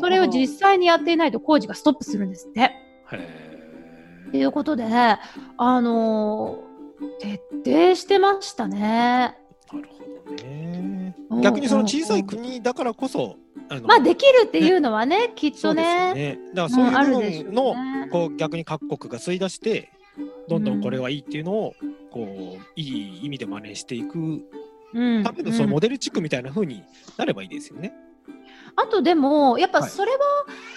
[0.01, 2.73] それを実際にやっていないと工事がストップするんですって。
[3.13, 3.51] へ
[4.31, 6.70] ということであの
[7.21, 9.37] 徹底してましたね。
[9.71, 10.05] ーなるほ
[10.37, 11.41] どねうん。
[11.41, 13.37] 逆にその小さい国だからこそ
[13.69, 16.39] あのまあできるっていうのはねきっとねよね。
[16.55, 19.91] だからそういう部分のねこう逆に各国が吸い出して
[20.49, 21.75] どんどんこれはいいっていうのを
[22.11, 22.25] こ
[22.59, 24.19] ういい意味で真似していく
[24.93, 26.83] うんためのそのうんモデル地区みたいな風に
[27.17, 27.93] なればいいですよね。
[28.77, 29.91] あとでもやっぱはい。
[29.91, 30.19] それは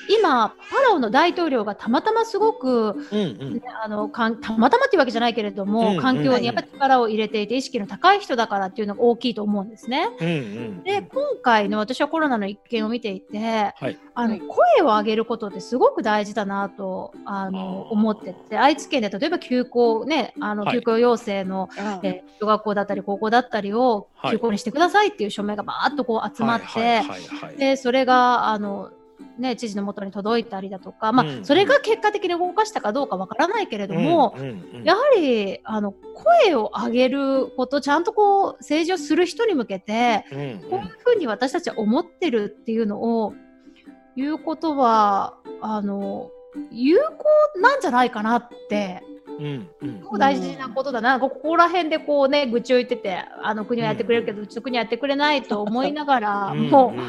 [0.10, 3.54] 今、パラオの大統領がたまたますごく、うんうん。
[3.56, 10.10] ねあのかんたまたまっていうわけじゃないけれども、うん環境にやっぱり力を入れていて意識の高い人だからっていうのが大きいと思うんですね。
[10.20, 13.98] うんうんで今回の私はコロナの一件を見ていてはい。
[14.16, 20.76] あの、はい声を上げることってすごく大事だなとあの思ってて愛知県で例えば休校ねあのはい。
[20.76, 24.32] 休校要請の、あえー小学校だったり高校だったりをはい。
[24.34, 27.58] 休校にしてくださいっていう署名がバーッとこう集まって、はいはいはいはい。
[27.58, 28.92] でそれがあの、
[29.38, 31.46] ね、知事のもとに届いたりだとか、まあうん。
[31.46, 40.60] それが結果的に動かしたかどうかわからないけれども、うんうんうんやはりあの声を上げることちゃんとこう政治をする人に向けてうんうん。
[40.70, 43.34] こういうふうに私たちは思ってるっていうのを
[44.16, 46.30] 言うことはあの
[46.72, 49.04] 有効なんじゃないかなって
[49.40, 50.20] うんうん。
[50.20, 56.92] 大事なことだな、ここら辺でこうね愚痴を言っててあの国はやってくれるけど、うちの国はやってくれないと思いながら、うんもう。
[56.92, 56.96] ん。
[56.98, 57.04] んん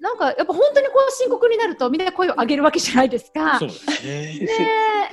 [0.00, 3.58] なんかやっぱ本当にこう深刻になるとみんな声を上げるわけじゃないですか。
[3.58, 4.46] そうですね。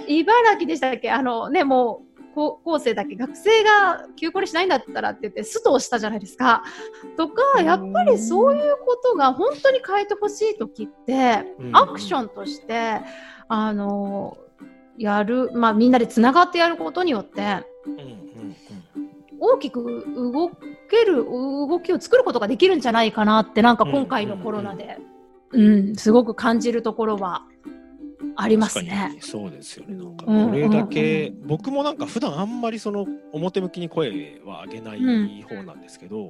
[0.08, 1.12] で茨城でしたっけ？
[1.12, 3.16] あのねもう高校生だけ？
[3.16, 6.64] 学生が休校にしないんだったらって言ってストをしたじゃないですか。
[7.18, 13.00] とかやっぱりそういうことが本当に変えてほしい時ってうんアクションとして
[13.48, 14.38] あの
[14.98, 18.25] やるまあみんなでつながってやることによってうん
[19.40, 20.50] 大きく動
[20.90, 24.98] ける動きを作ることができるんじゃないかなってなんか今回のコロナで、
[25.52, 27.44] うんすごく感じるところは
[28.36, 29.22] あります確かねに。
[29.22, 29.96] そうですよね。
[29.96, 36.30] なんかうんこれだけ、僕もなんか普段あんまりその表向きに声は上げない方なんですけど、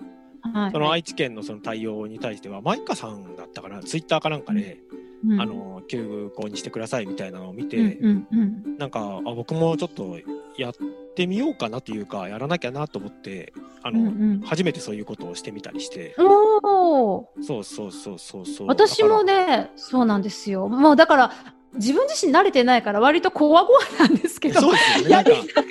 [0.53, 0.71] はい。
[0.71, 4.77] その愛知県のその対応に対してはマイカさんだったかな、ツイッターかなんかで、
[5.23, 5.41] うん。
[5.41, 8.77] あの休校にしてくださいみたいなのを見て、うんうんうん。
[8.77, 10.17] なんかあ僕もちょっと
[10.57, 10.73] やっ
[11.15, 13.53] てみようかなというかやらなきゃなと思って
[13.83, 14.41] あの、うんうん。
[14.41, 17.43] 初めてそういうことをしてみたりして、おー。
[17.43, 18.67] そうそうそうそうそう。
[18.67, 20.67] 私もねそうなんですよ。
[20.67, 21.31] もうだから
[21.75, 25.11] 自分自身慣れてないから割とこわごわなんですけどそうですよね。
[25.11, 25.61] やりなんか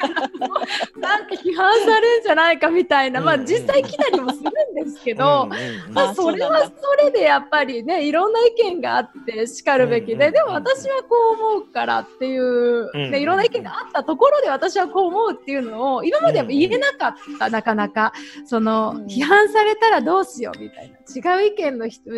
[0.99, 4.51] なんか批判されるんじゃないかみたいな、まあ実際来たりもする
[4.83, 5.47] んですけど、
[5.91, 18.13] まあ、あそれはそれでやっぱりねいろんな意見があってしかるべきで、でも私はこう思うからっていう、ね、いろんな意見があったところで私はこう思うっていうのを今までは言えなかった、なかなか。
[18.47, 19.07] その、うん。
[19.07, 20.97] 批判されたらどうしようみたいな。
[21.37, 22.11] 違う意見の人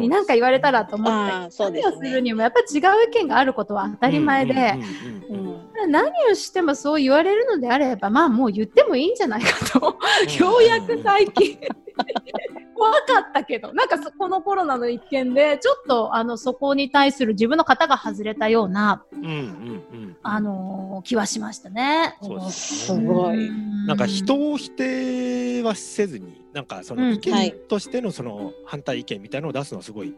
[0.00, 2.08] に何か言われたらと思ったりあーそうですね。
[2.08, 4.52] するにもやっぱり違う意見があることは当たり前で。
[4.52, 9.96] うんうんうんうん何をしてもそう言われるのであればまあもう言ってもいいんじゃないかと。
[10.38, 11.58] ようやく最近。
[12.76, 12.98] 怖か
[13.28, 22.14] ったけどなんかそこのコロナの一件でちょっとあのそこに対する自分の型が外れたような、うんうんうんあのー気はしましたね。
[22.20, 23.50] そうですごい。
[23.86, 27.14] なんか人を否定はせずに、なんかそのうん。
[27.14, 27.52] 意はい。
[27.52, 30.14] 見としてのその反対意見みたいなのを出すのはすごい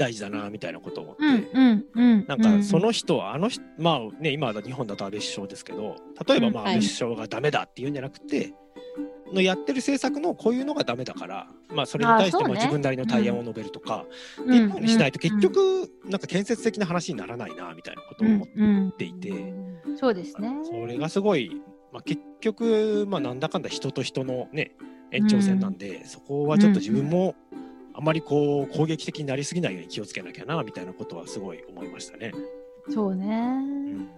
[0.00, 2.24] 大事だなみたいなことを思って、うんうんうん。
[2.26, 5.96] なんかその人はあの人まあね今は日本だと安倍首相ですけど
[6.26, 8.54] 例えばまあうん安倍首相がダメだっていうんじゃなくて、
[9.32, 14.06] のやってる政策のこういうのがダメだから、まあ、それに対しても自分なりの対案を述べるとか、
[14.38, 18.92] うんいうふうにしないと結局なんか建設的な話にならないなみたいなことを思っうんうん。
[18.92, 19.52] ていて、
[19.98, 20.50] そうですね。
[20.64, 21.60] それがすごい、
[21.92, 24.72] まあ、結局、まあ、なんだかんだ人と人のね
[25.12, 27.34] 延長線なんで、そこはちょっと自分も
[28.00, 32.32] あまりこう攻撃的になりすぎないように気をつけなきゃなみたいなことはすごい思いましたね。
[32.88, 33.26] そうね。
[33.28, 33.30] う
[33.90, 34.08] ん。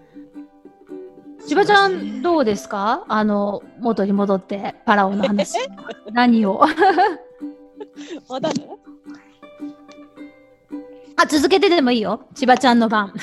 [1.44, 3.04] 千葉ちゃんどうですか？
[3.08, 5.58] あの元に戻ってパラオの話。
[6.12, 6.62] 何を？
[11.16, 12.28] あ続けてでもいいよ。
[12.34, 13.12] 千葉ちゃんの番。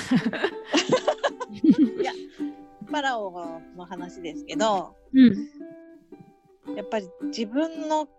[2.92, 3.32] パラオ
[3.78, 5.48] の話ですけど、うん。
[6.76, 8.10] やっぱり自分の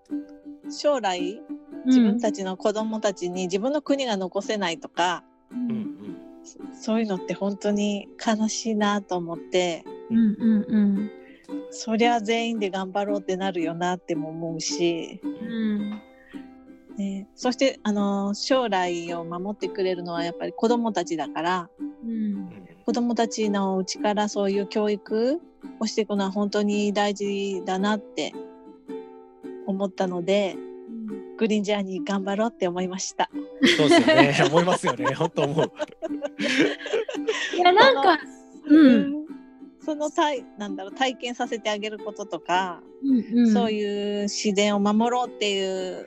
[0.70, 5.70] 将来、うん自分たちの子供たちに自分の国が残せないとか、うん。
[5.70, 11.10] うんそそういうのって本当に悲しいなと思って、うんうんうん。
[11.70, 16.00] そりゃ全員で頑張ろうってなるよなっても思うし、うん。
[16.96, 21.70] ね、そしてあの将来を守ってくれるのはやっぱり子供たちだから
[22.04, 22.50] うん。
[22.84, 25.40] 子供たちのうちからそういう教育
[25.78, 28.32] をしていくのは本当に大事だなって
[29.66, 30.56] 思ったので
[31.38, 33.30] グリーンジャーニー頑張ろうって思いました。
[33.76, 34.36] そうですよね。
[34.46, 35.12] 思いますよね。
[35.14, 35.72] 本当思う。
[37.56, 38.18] いやなんか
[38.66, 39.20] うん。
[39.82, 43.52] その体なんだろう体験させてあげることとか、うんうん。
[43.52, 46.06] そういう自然を守ろうっていう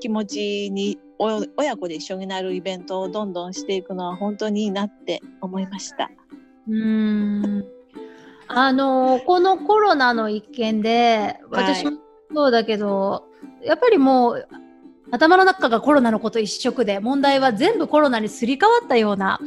[0.00, 6.10] 気持ちにお親子で一緒になるイベントをどんどんしていくのは本当にいいなって思いました。
[6.68, 7.64] うん。
[8.46, 11.92] あのこのコロナの一件で私も
[12.34, 13.24] そうだけど、
[13.62, 14.48] やっぱりもう
[15.10, 19.38] 頭の中がコロナのこと一色で問題は全部コロナにすり替わったような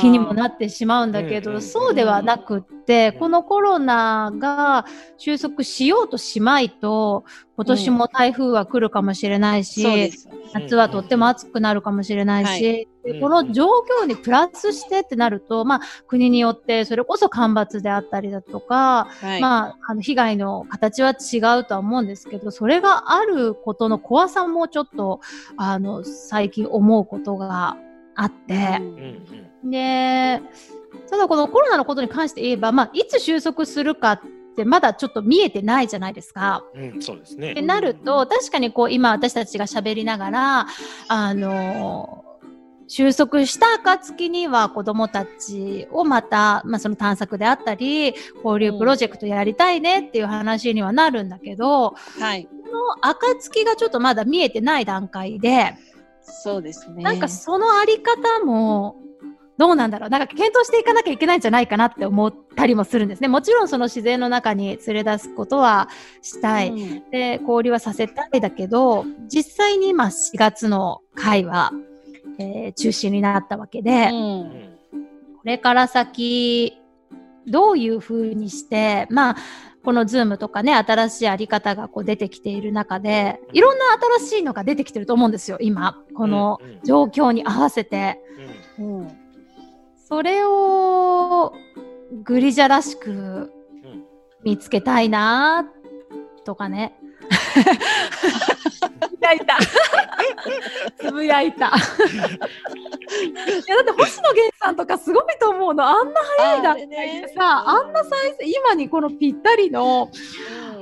[0.00, 4.86] 気にもなってしまうんだけど、うんうんうんそうではなくって、このコロナが
[5.18, 7.24] 収束しようとしまいと
[7.56, 10.28] 今年も台風は来るかもしれないし、そうです。
[10.54, 12.88] 夏はとっても暑くなるかもしれないし、はい。
[13.04, 13.66] でこの状
[14.02, 19.40] 況にプラスしてってなると、まあ、国によってそれこそ干ばつであったりだとか、はい。
[19.40, 24.89] まあ、あの被害の形は違うとは思うんですけどそれがあることの怖さもちょっと
[25.56, 27.76] あの最近思うことが
[28.14, 28.80] あって。
[29.64, 30.40] で、
[31.08, 34.20] ただこのコロナのことに関して言えば、まあ、いつ収束するかっ
[34.56, 36.64] てまだちょっと見えてないじゃないですか。
[36.74, 37.62] うん、そうですねって。
[37.62, 40.66] なると、確かにこう今私たちが喋りながら、
[41.08, 42.24] あの
[42.90, 48.14] 収束した暁には子供たちをまた、まあ、その探索であったり、
[48.44, 52.48] 交流プロジェクトやりたいねっていう話にはなるんだけど、はい。
[52.66, 55.76] その暁がちょっとまだ見えてない段階で、
[56.20, 57.04] そうですね。
[57.04, 58.96] なんかそのあり方も、
[59.56, 63.28] どうなんだろうなんか検討していかなきゃいけないんじゃないかなって思ったりもするんですね。
[63.28, 65.88] もちろんその自然の中に連れ出すことは
[66.22, 66.70] したい。
[66.70, 71.70] うんで、交流はさせたいだけど、実際に今4月の会は、
[72.40, 74.14] えー中止になったわけで、う。
[74.14, 74.70] うんん
[75.36, 76.78] これから先、
[77.46, 79.36] どういうふうにして、まあ、
[79.82, 83.86] このズームとかね、新しいあり方がこう出てきている中で、いろんな
[84.18, 85.98] 新しいのが出てきてると思うんですよ、今。
[86.14, 88.20] この状況に合わせて。
[88.78, 89.08] うんうん。
[89.96, 91.54] それを、
[92.22, 94.04] グリジャらしくうん
[94.44, 95.66] 見つけたいな
[96.44, 96.94] とかね。
[99.00, 99.58] つぶやいた。
[100.98, 101.68] つぶやいた。
[101.68, 101.72] いや
[103.76, 105.86] だって星野源さんとかすごいと思うの。
[105.86, 110.10] あんな早い段階でさ、あんな再生、今にこのぴったりの、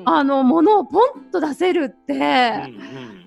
[0.04, 2.24] あの、ものをポンと出せるって、うんうんう
[3.14, 3.18] ん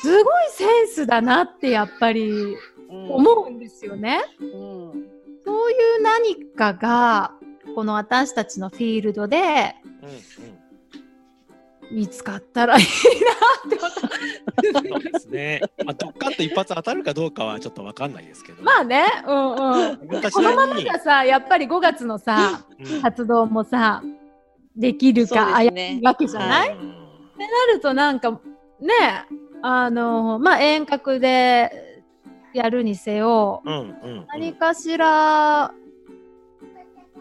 [0.00, 2.56] すごいセンスだなってやっぱり
[2.88, 4.20] 思うんですよね。
[4.40, 4.48] うん。
[4.48, 7.32] そうそういう何かが
[7.74, 10.57] この私たちのフィールドでうん
[11.90, 15.62] 見つかったらいいなって思そうですね。
[15.84, 18.62] まあ、どっかんと一発当たるかどうかはちょっとわかんないですけど。
[18.62, 19.98] まあね、うんうん。
[20.30, 23.02] このままなりにじゃさ、やっぱり5月のさ、うん。
[23.02, 24.02] 活動もさ、
[24.76, 25.98] できるかそうね。
[26.00, 26.98] いわけじゃない、うん
[27.38, 28.32] ってなるとなんか
[28.80, 29.24] ね
[29.62, 32.02] あのまあ遠隔で
[32.52, 33.80] やるにせようんう
[34.22, 35.72] ん何かしら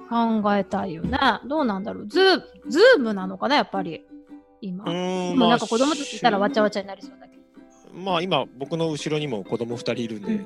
[0.10, 1.20] 考えたいよね。
[1.48, 2.08] どうなんだろう。
[2.08, 4.07] ズーズームなのかなやっぱり
[4.62, 7.44] 今、うでんまあもなんか子供たちいたらわちゃわちゃになりそうだけど。
[7.94, 10.46] まあ今僕の後ろにも子供2人いるんで、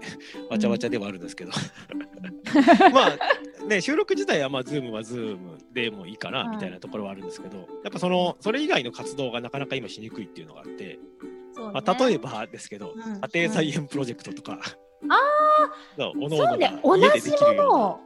[0.50, 1.52] わちゃわちゃではあるんですけど。
[2.94, 6.48] まあね収録自体はまあズームはズームでもいいかなはい。
[6.56, 11.00] みたいなところはあるんですけど、やっぱそのそれ以外の活動がなかなか今しにくいっていうのがあって、ね。
[11.74, 13.22] まあ、例えばですけど、うん。
[13.34, 14.60] 家庭菜園プロジェクトとか、
[15.04, 18.00] うおのそうがね同じものを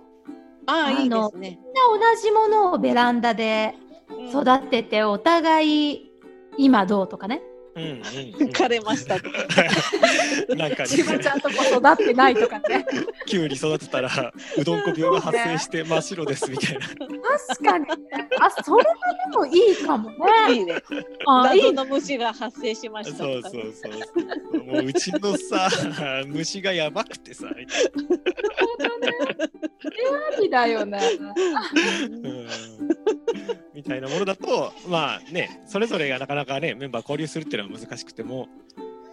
[0.67, 1.49] ああ、いいであのすね。
[1.49, 3.84] みんな同じものをベランダでうん
[4.29, 6.11] 育ててお互い
[6.57, 7.41] 今どうとかね。
[7.75, 8.01] うんうんうん。
[8.51, 9.37] 枯れましたとか。
[10.55, 12.85] なんか自分ねちゃんと育ってないとかね。
[13.25, 16.79] キュウリ育てたらうどんこ病が発生して真っ白ですみたいな。
[16.87, 17.85] 確かに
[18.39, 18.95] あそれは
[19.31, 20.17] でもいいかもね。
[20.51, 20.81] いいね。
[21.27, 23.57] あいい謎の虫が発生しましたそうとか。
[23.57, 23.63] ね。
[23.73, 24.01] そうそう
[24.53, 24.63] そう。
[24.63, 25.69] もううちのさ、
[26.27, 27.85] 虫がやばくてさ、みた い
[30.37, 31.33] ありだよねな
[32.01, 32.11] うん。
[32.11, 32.74] み
[33.85, 38.47] たいなものだと、 まあね、それぞれがなかなかね、メンバー交流するっていうのは難しくても、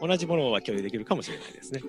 [0.00, 1.82] 同じものは共有できるかもしれないですね。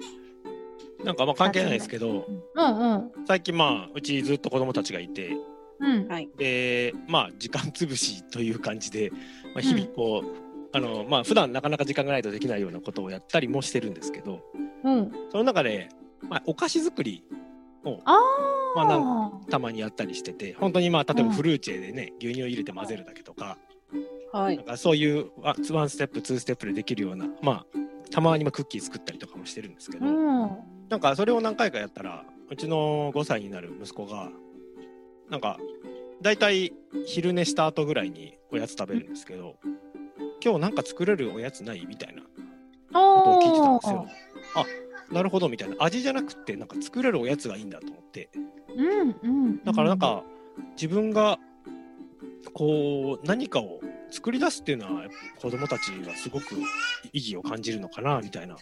[1.03, 2.25] なんかまあ関係ないですけど、
[2.55, 3.11] うんうん。
[3.25, 5.35] 最近まあ、うちずっと子供たちがいて、
[5.79, 6.07] うん。
[6.07, 6.29] はい。
[6.37, 9.11] で、まあ、時間つぶしという感じで、
[9.53, 14.39] まあ、日々こう、あの、まあ、普段なかなか時間がないとできないようなことをやったりもしてるんですけど、
[14.83, 15.11] うん。
[15.31, 15.89] その中で、
[16.29, 17.23] まあ、お菓子作り
[17.85, 18.19] をあ
[18.75, 21.35] まあたまにやったりしてて、本当にまあ、例えばうん。
[21.35, 23.57] フルーチェでね、牛乳を入れて混ぜるだけとか、
[24.31, 24.57] はい。
[24.57, 24.65] なん。
[24.65, 27.65] かそういうワンステップ、ツーステップでできるような、まあ、
[28.11, 30.49] たまにまあクッキー作ったりとかもしてるんですけど、うん。
[30.89, 34.29] なんかそれを何回かやったら、うちの5歳になる息子が、
[35.29, 35.57] なんか、
[36.21, 36.73] だいたい
[37.05, 39.57] 昼寝した後ぐらいにおやつ食べるんですけど、
[40.43, 41.85] 今日なんか作れるおやつない？
[41.85, 42.27] みたいなこ
[42.91, 42.99] と
[43.31, 44.07] を聞いてたんですよ。
[44.55, 44.65] あ
[45.13, 45.75] なるほどみたいな。
[45.79, 48.29] 味じゃなくてなんか作れるおやつがいいんだと思って。
[48.75, 50.23] うんうんだからなんか
[50.75, 51.37] 自分が
[52.53, 53.79] こう何かを
[54.11, 55.07] 作り出すっていうのは
[55.41, 56.55] 子供たちはすごく
[57.13, 58.55] 意義を感じるのかなみたいな。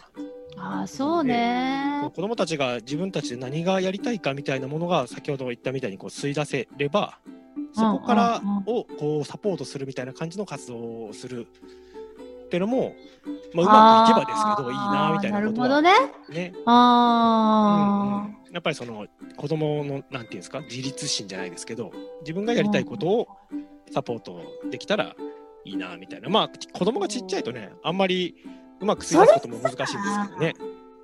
[0.56, 2.10] あそうね。
[2.14, 7.18] 子供たちが自分たちで何がやりたいかみたいなものが先ほど言ったみたいにこう吸い出せれば
[7.72, 8.62] そこからうんうんうん。
[8.66, 11.46] をこうサポートするみたいな感じの活動をする
[12.52, 12.94] ってのも、
[13.54, 15.66] まあ、うまくいけばですけどいいなみたいなことは。
[15.68, 16.50] あーなるほどね。
[16.50, 16.52] ね。
[16.66, 18.52] あうんうん。
[18.52, 19.06] やっぱりその
[19.38, 21.90] 子供のなんていうんですか自立心じゃないですけど
[22.20, 23.28] 自分がやりたいことを
[23.90, 25.16] サポートできたら
[25.64, 26.28] いいなみたいな。
[26.28, 28.34] まあ子供がちっちゃいとねあんまり
[28.80, 29.94] うまく吸い出すことも難しいんです
[30.28, 30.54] けどね。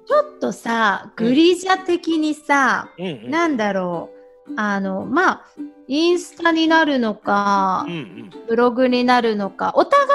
[0.07, 4.18] ちょっとさグリジャ的にさ、うんうんなんだろう
[4.57, 5.45] あのまあ
[5.87, 8.31] インスタになるのか、うんうん。
[8.47, 10.07] ブログになるのかお互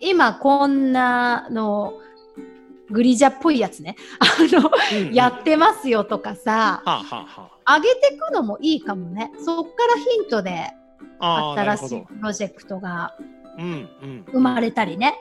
[0.00, 1.94] い今こんなの
[2.90, 3.96] グリジャっぽいやつね。
[4.20, 4.26] あ
[4.60, 5.14] の、うんうん。
[5.14, 7.76] やってますよとかさはあはあはあ。
[7.76, 9.32] 上げていくのもいいかもね。
[9.38, 10.70] そっからヒントで
[11.20, 13.14] 新しいプロジェクトが
[13.58, 13.64] うん
[14.02, 14.24] うん。
[14.30, 15.14] 生まれたりね。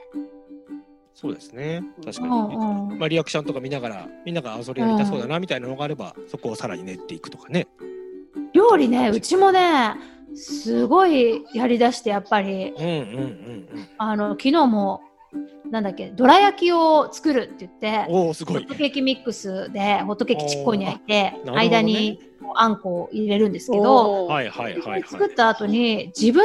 [1.14, 1.84] そうですね。
[2.04, 3.00] 確かうに、んうん。
[3.00, 7.68] まあ、リアクションとか見ながらみんながあそれやりたそうだなみたいなのがあれば、そこをさらに練っていくとかね。
[8.54, 9.96] 料理ねうちもね
[10.36, 15.02] すごいやりだしてやっぱりうんうんうんあの昨日も
[15.70, 18.16] なんだっけどら焼きを作るって言ってうん。
[18.16, 18.76] おおすごいホット。
[18.76, 22.20] ケーキミックスでホットケーキちっこいに焼いて、ね間に
[22.56, 25.04] あんこを入れるんですけど、はいはいはいはい。
[25.04, 26.44] 作った後に自分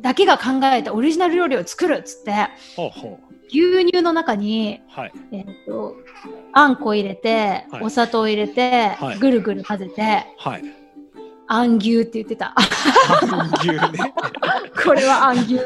[0.00, 2.48] だけが考えたオリジナル料理を作るっつって。
[3.50, 5.12] 牛乳の中に、はい。
[5.32, 5.96] えー、と
[6.52, 10.64] あんこ入れて、はいお砂糖入れて、はいぐるぐる混ぜてはい。
[11.50, 12.52] あん牛って言ってた。
[13.26, 13.78] 半牛ね。
[14.84, 15.58] これはあん牛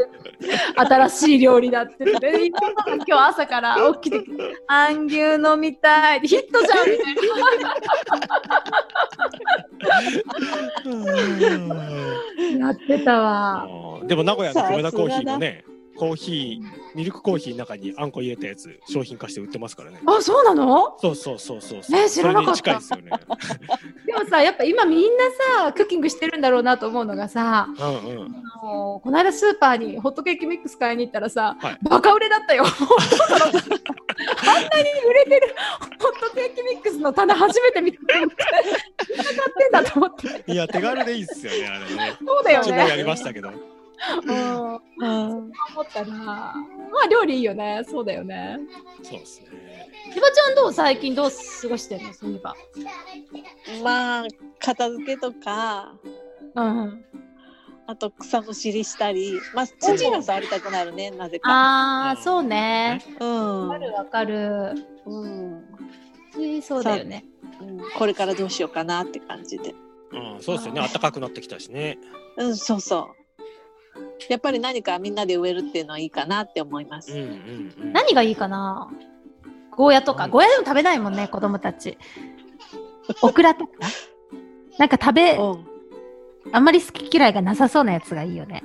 [0.76, 2.04] 新しい料理だって。
[2.04, 6.20] で妹が今日朝から起きてきてあん牛飲みたい。
[6.20, 7.10] ヒットじゃんみた
[12.52, 13.66] いなやってたわ。
[14.04, 15.64] でも名古屋の米田コーヒーのね、
[16.02, 20.00] コーヒー、ミルクコーヒーの中にあんこ入れたやつ商品化して売ってますからね。
[20.04, 20.98] あそうなの？
[21.00, 21.80] そうそうそうそう。
[21.96, 23.10] え知らなかったですよね。
[24.04, 25.24] でもさやっぱ今みんな
[25.64, 28.34] さクッキングしてるんだろうなと思うのがさうんうん。
[28.60, 32.64] あのこの間スーパーにホットケーキミックス買いに行ったらさ、はいバカ売れだったよ。
[32.64, 35.54] あんなに売れてる
[36.00, 38.14] ホットケーキミックスの棚初めて見たって。
[38.16, 38.28] っ
[39.56, 40.52] てんだと思って。
[40.52, 42.16] いや手軽でいいっすよねあれね。
[42.26, 42.96] そうだようちもやね。
[42.96, 43.50] りましたけど。
[44.24, 44.74] うん。
[44.74, 46.16] うん思ったな。
[46.16, 46.54] ま
[47.04, 47.82] あ料理いいよね。
[47.88, 48.58] そうだよね。
[49.02, 49.88] そうですね。
[50.12, 52.12] ひばちゃんどう最近どう過ごしてるの？
[52.12, 52.54] そういえば。
[53.82, 54.24] まあ
[54.58, 55.94] 片付けとか
[56.54, 57.04] うん。
[57.86, 61.50] あと草むしりしたりまあ土が触りたくなるねなぜか。
[61.50, 63.04] ああ、そうね。
[63.20, 64.74] うんわかるわかる。
[65.06, 67.24] うんそうだよね。
[67.60, 69.74] うんこれからどうしようかなって感じで。
[70.12, 70.80] うんそうですよね。
[70.80, 71.98] 暖かくなってきたしね。
[72.36, 73.21] うんそうそう。
[74.32, 77.12] やっぱり何かみんなで植えるっていうのはいいかなって思います。
[77.12, 77.92] うんうんうん。
[77.92, 78.90] 何がいいかな？
[79.76, 80.24] ゴーヤとか。
[80.24, 81.98] うんゴーヤでも食べないもんね、子供たち。
[83.20, 83.72] オクラとか？
[84.78, 85.66] なんか食べ、うん
[86.52, 88.64] あんまり好き嫌いがなさそうなやつがいいよね。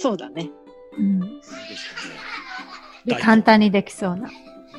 [0.00, 0.48] そうだね。
[0.96, 1.20] うん。
[3.04, 4.30] でね簡単にできそうな。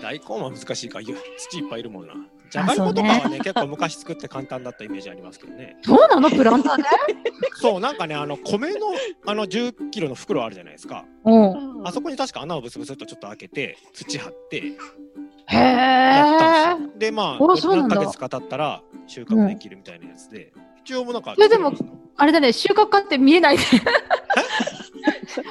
[0.01, 2.13] 大根は難しいからいや土いっぱいいるもんな。
[2.49, 5.77] じゃがいもとかはね結構昔作って簡単だったイメージありますけどね。
[5.83, 6.29] そうなの？
[6.29, 6.83] プランターで？
[7.55, 8.87] そうなんかねあの米の
[9.25, 11.05] あの10キロの袋あるじゃないですか。
[11.25, 11.87] うん。
[11.87, 21.71] あそこに確か穴をブスブスっとちょっと開けて土張ってへえんでまあ何ヶ月か経ったら収穫できるみたいなやつで、一応もうなんかそれでも
[22.17, 23.63] あれだね、収穫過程見えないね。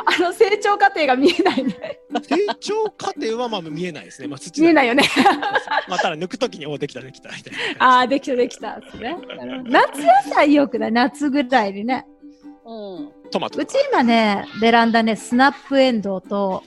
[0.08, 1.74] あの成長過程が見えないね。
[2.22, 4.28] 成長過程はまあ見えないですね。
[4.28, 5.02] まあ土見えないよね。
[5.88, 7.84] まあただ抜くときにおできたできたみたいな。
[7.84, 8.78] ああ、できたできた。
[8.80, 9.16] ですね、
[9.64, 10.92] 夏野菜よくない？
[10.92, 12.06] 夏ぐらいにね。
[12.64, 13.12] うん。
[13.30, 13.60] トマト。
[13.60, 16.62] うち今ね、ベランダね、スナップエンドウと。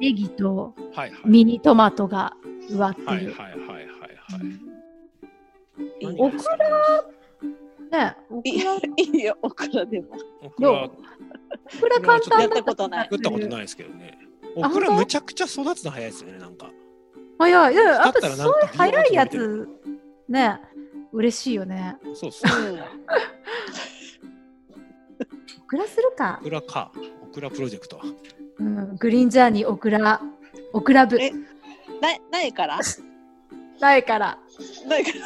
[0.00, 1.20] ネギとはいはい。
[1.24, 2.32] ミニトマトが
[2.68, 3.06] 植わってる。
[3.06, 3.80] はいはいはいはいは
[6.00, 6.16] い。
[6.18, 8.80] オクラね、オクいいラ、い
[9.20, 10.06] いよ、オクラでも。
[10.42, 10.90] オクラど
[11.76, 14.18] オクラ簡単だやったことない作ったことないですけどね。
[14.56, 16.70] オクラむちゃくちゃ育つの早いですよね、なんか。
[17.38, 17.74] 早い。
[17.74, 19.68] いや、やっぱだったらなんかそういう早いやつ、
[20.28, 20.60] ね、
[21.12, 21.96] 嬉しいよね。
[22.14, 22.52] そうっすね。
[22.52, 22.80] うん。
[25.62, 26.44] オクラするかオ。
[26.44, 26.92] クラか。
[27.22, 28.00] オクラプロジェクト。
[28.58, 30.20] うん、グリーンジャーニーオクラ、
[30.72, 31.18] オクラ部。
[31.20, 31.38] えな
[32.30, 32.78] ないから？
[33.80, 34.38] ないから。
[34.86, 35.24] ないから。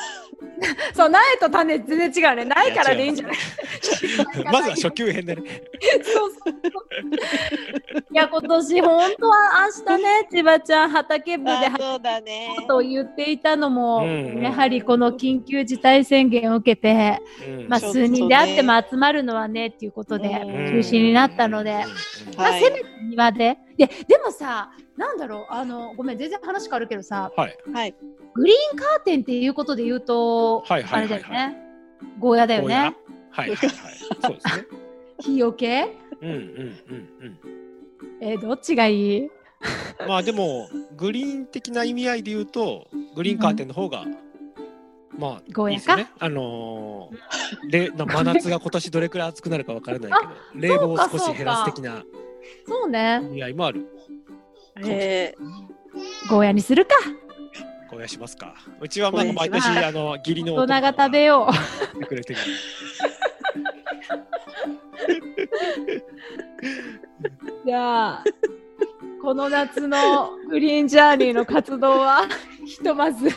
[0.94, 2.44] そう、苗と種全然違うね。
[2.44, 3.36] 苗からでいいんじゃない？
[4.52, 5.42] まずは初級編でね。
[6.02, 6.54] そうそう。
[6.72, 7.98] そう。
[8.10, 9.36] いや、今年本当は
[9.88, 12.48] 明日ね、千葉ちゃん畑部であそうだね。
[12.68, 17.68] と言っていたのも、うんやはりこの緊急事態宣言を受けて、うん。
[17.68, 20.66] まあ、数人であっても集まるのはねっていうことでうん。
[20.70, 21.78] 中止になったので、うん。
[22.38, 22.62] まあ、はい。
[22.62, 23.58] せめて庭で。
[23.76, 25.52] ででもさなんだろう。
[25.52, 27.30] あのごめん全然話変わるけどさ。
[27.36, 27.56] はい。
[27.72, 27.94] はい。
[28.36, 31.16] グリーンカーテンっていうことで言うと、はいはいはいはい。
[31.16, 31.56] あれだよね。
[32.18, 32.94] ゴーヤだよね。
[33.30, 33.68] はいはいはい。
[34.22, 34.64] そうですね。
[35.20, 35.96] 日よけ？
[36.20, 37.38] うんうんうんうん。
[38.20, 39.30] えーどっちがいい？
[40.06, 44.04] まあでもグリーン的な意味合いで言うとグリーンカーテンの方が、
[45.18, 45.72] まあゴーヤか？
[45.72, 46.10] いいですよね。
[46.18, 50.12] あのー、れな真夏が今年どれくらい暑くなるかわからない
[50.54, 52.04] けど 冷房を少し減らす的な
[52.66, 53.20] そうね。
[53.22, 53.86] 意味合いもある。
[54.84, 55.34] え。
[56.28, 56.94] ゴーヤにするか
[57.90, 58.54] ゴーヤしますか。
[58.80, 61.48] うちはまあ毎年あの義理の大人が食べよ
[61.98, 62.40] てくれてる。
[62.40, 62.42] う
[67.66, 68.24] じゃあ
[69.22, 72.26] この夏のグリーンジャーニーの活動は
[72.66, 73.28] ひとまず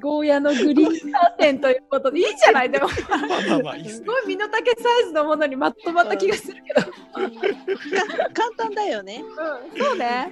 [0.00, 2.88] ゴーヤのグリーンカーテンということでいいじゃないでも。
[2.88, 9.22] まあまあまあいいですごい身の丈サイズのものにまとまった気がするけど、ー、簡単だよね。
[9.22, 10.30] うん、そうね。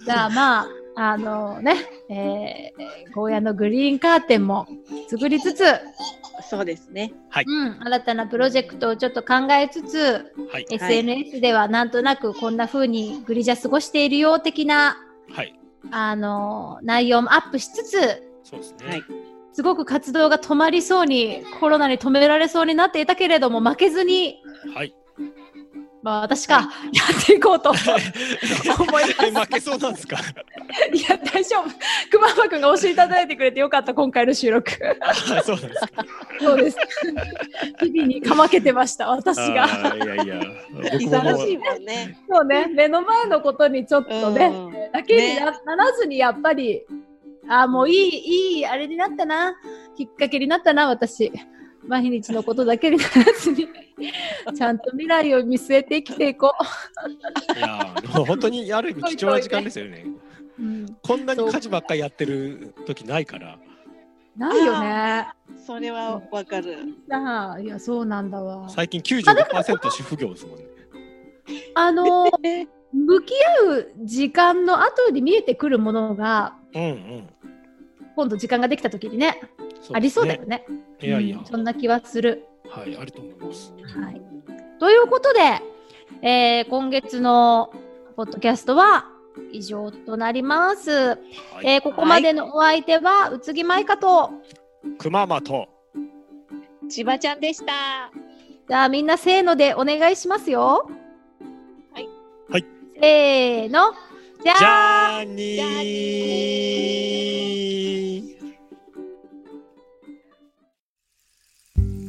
[0.00, 1.76] うじゃあまああのね、
[2.08, 4.66] えー、ゴーヤのグリーンカーテンも
[5.08, 5.66] 作りつつ、ん。
[6.42, 7.12] そうですね。
[7.46, 14.98] うん、新たなプロジェクトをちょっと考えつつ、はい SNS ではなんとなくこんな風にグリジャ過ごしているよ的な
[15.32, 15.54] はい
[15.92, 18.88] あの内容もアップしつつそうですね。
[18.88, 19.04] はい
[19.52, 24.40] すごく活動が止まりそうにコロナに止められそうになっていたけれども負けずに、
[24.74, 24.94] はい。
[26.02, 27.70] まあ、私か、やっていこうと。
[27.70, 29.16] 思います。
[29.26, 30.16] え負けそうなんですか？
[30.94, 31.64] いや大丈夫。
[32.10, 34.70] 熊浜くんが教えていただいてくれてよかった今回の収録。
[35.00, 36.04] あ そうなんですか。
[36.40, 36.76] そうです。
[37.82, 39.66] 日々にかまけてました私が。
[39.96, 40.40] いやいや。
[40.72, 42.18] 僕ももう忙しいもんね。
[42.30, 42.66] そうね。
[42.74, 44.92] 目の前のことにちょっとね、うん。
[44.92, 46.82] だけにな,、ならずにやっぱり
[47.48, 49.54] あーもういいいいあれになったな。
[49.96, 51.30] きっかけになったな私
[51.86, 53.68] 毎日のことだけにならずに
[54.54, 56.52] ちゃんと未来を見据えて生きていこ
[57.56, 60.04] いやーもう本当にある意味貴重な時間ですよね。
[60.58, 63.58] う、うん、こんなに家事ばっかりやってる時ないから。
[64.36, 65.26] ないよね
[65.66, 66.78] それはわかる。
[67.10, 70.64] ああいやそうなんだわ最近95%主婦業ですもんね。
[71.74, 77.28] あのーえ 向き合う時間の後に見えてくるものがうんうん。
[78.20, 79.40] 今度時間ができた時にね、
[79.80, 80.66] すねありそうだよね。
[81.00, 82.44] いやいや、うんそんな気はする。
[82.68, 83.72] はい、あると思います。
[83.98, 84.20] はい。
[84.78, 85.40] ということで、
[86.20, 87.72] えー今月の
[88.16, 89.06] ポッドキャストは
[89.52, 90.90] 以上となります。
[90.90, 91.18] はい
[91.64, 94.30] えーここまでのお相手は、宇津木舞香と、
[94.98, 95.68] 熊本。
[96.90, 98.10] 千葉ちゃんでした。
[98.68, 100.90] じゃあみんなせーのでお願いしますよ。
[101.94, 102.08] はい。
[102.50, 102.66] はい。
[103.00, 103.94] せーの。
[104.43, 105.85] じゃじあ、ゃーにじゃあー。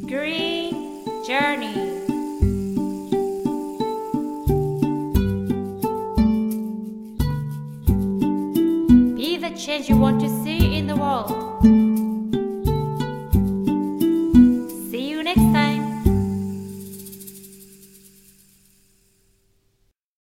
[0.06, 1.74] Green Journey.
[9.16, 11.49] Be the change you want to see in the world.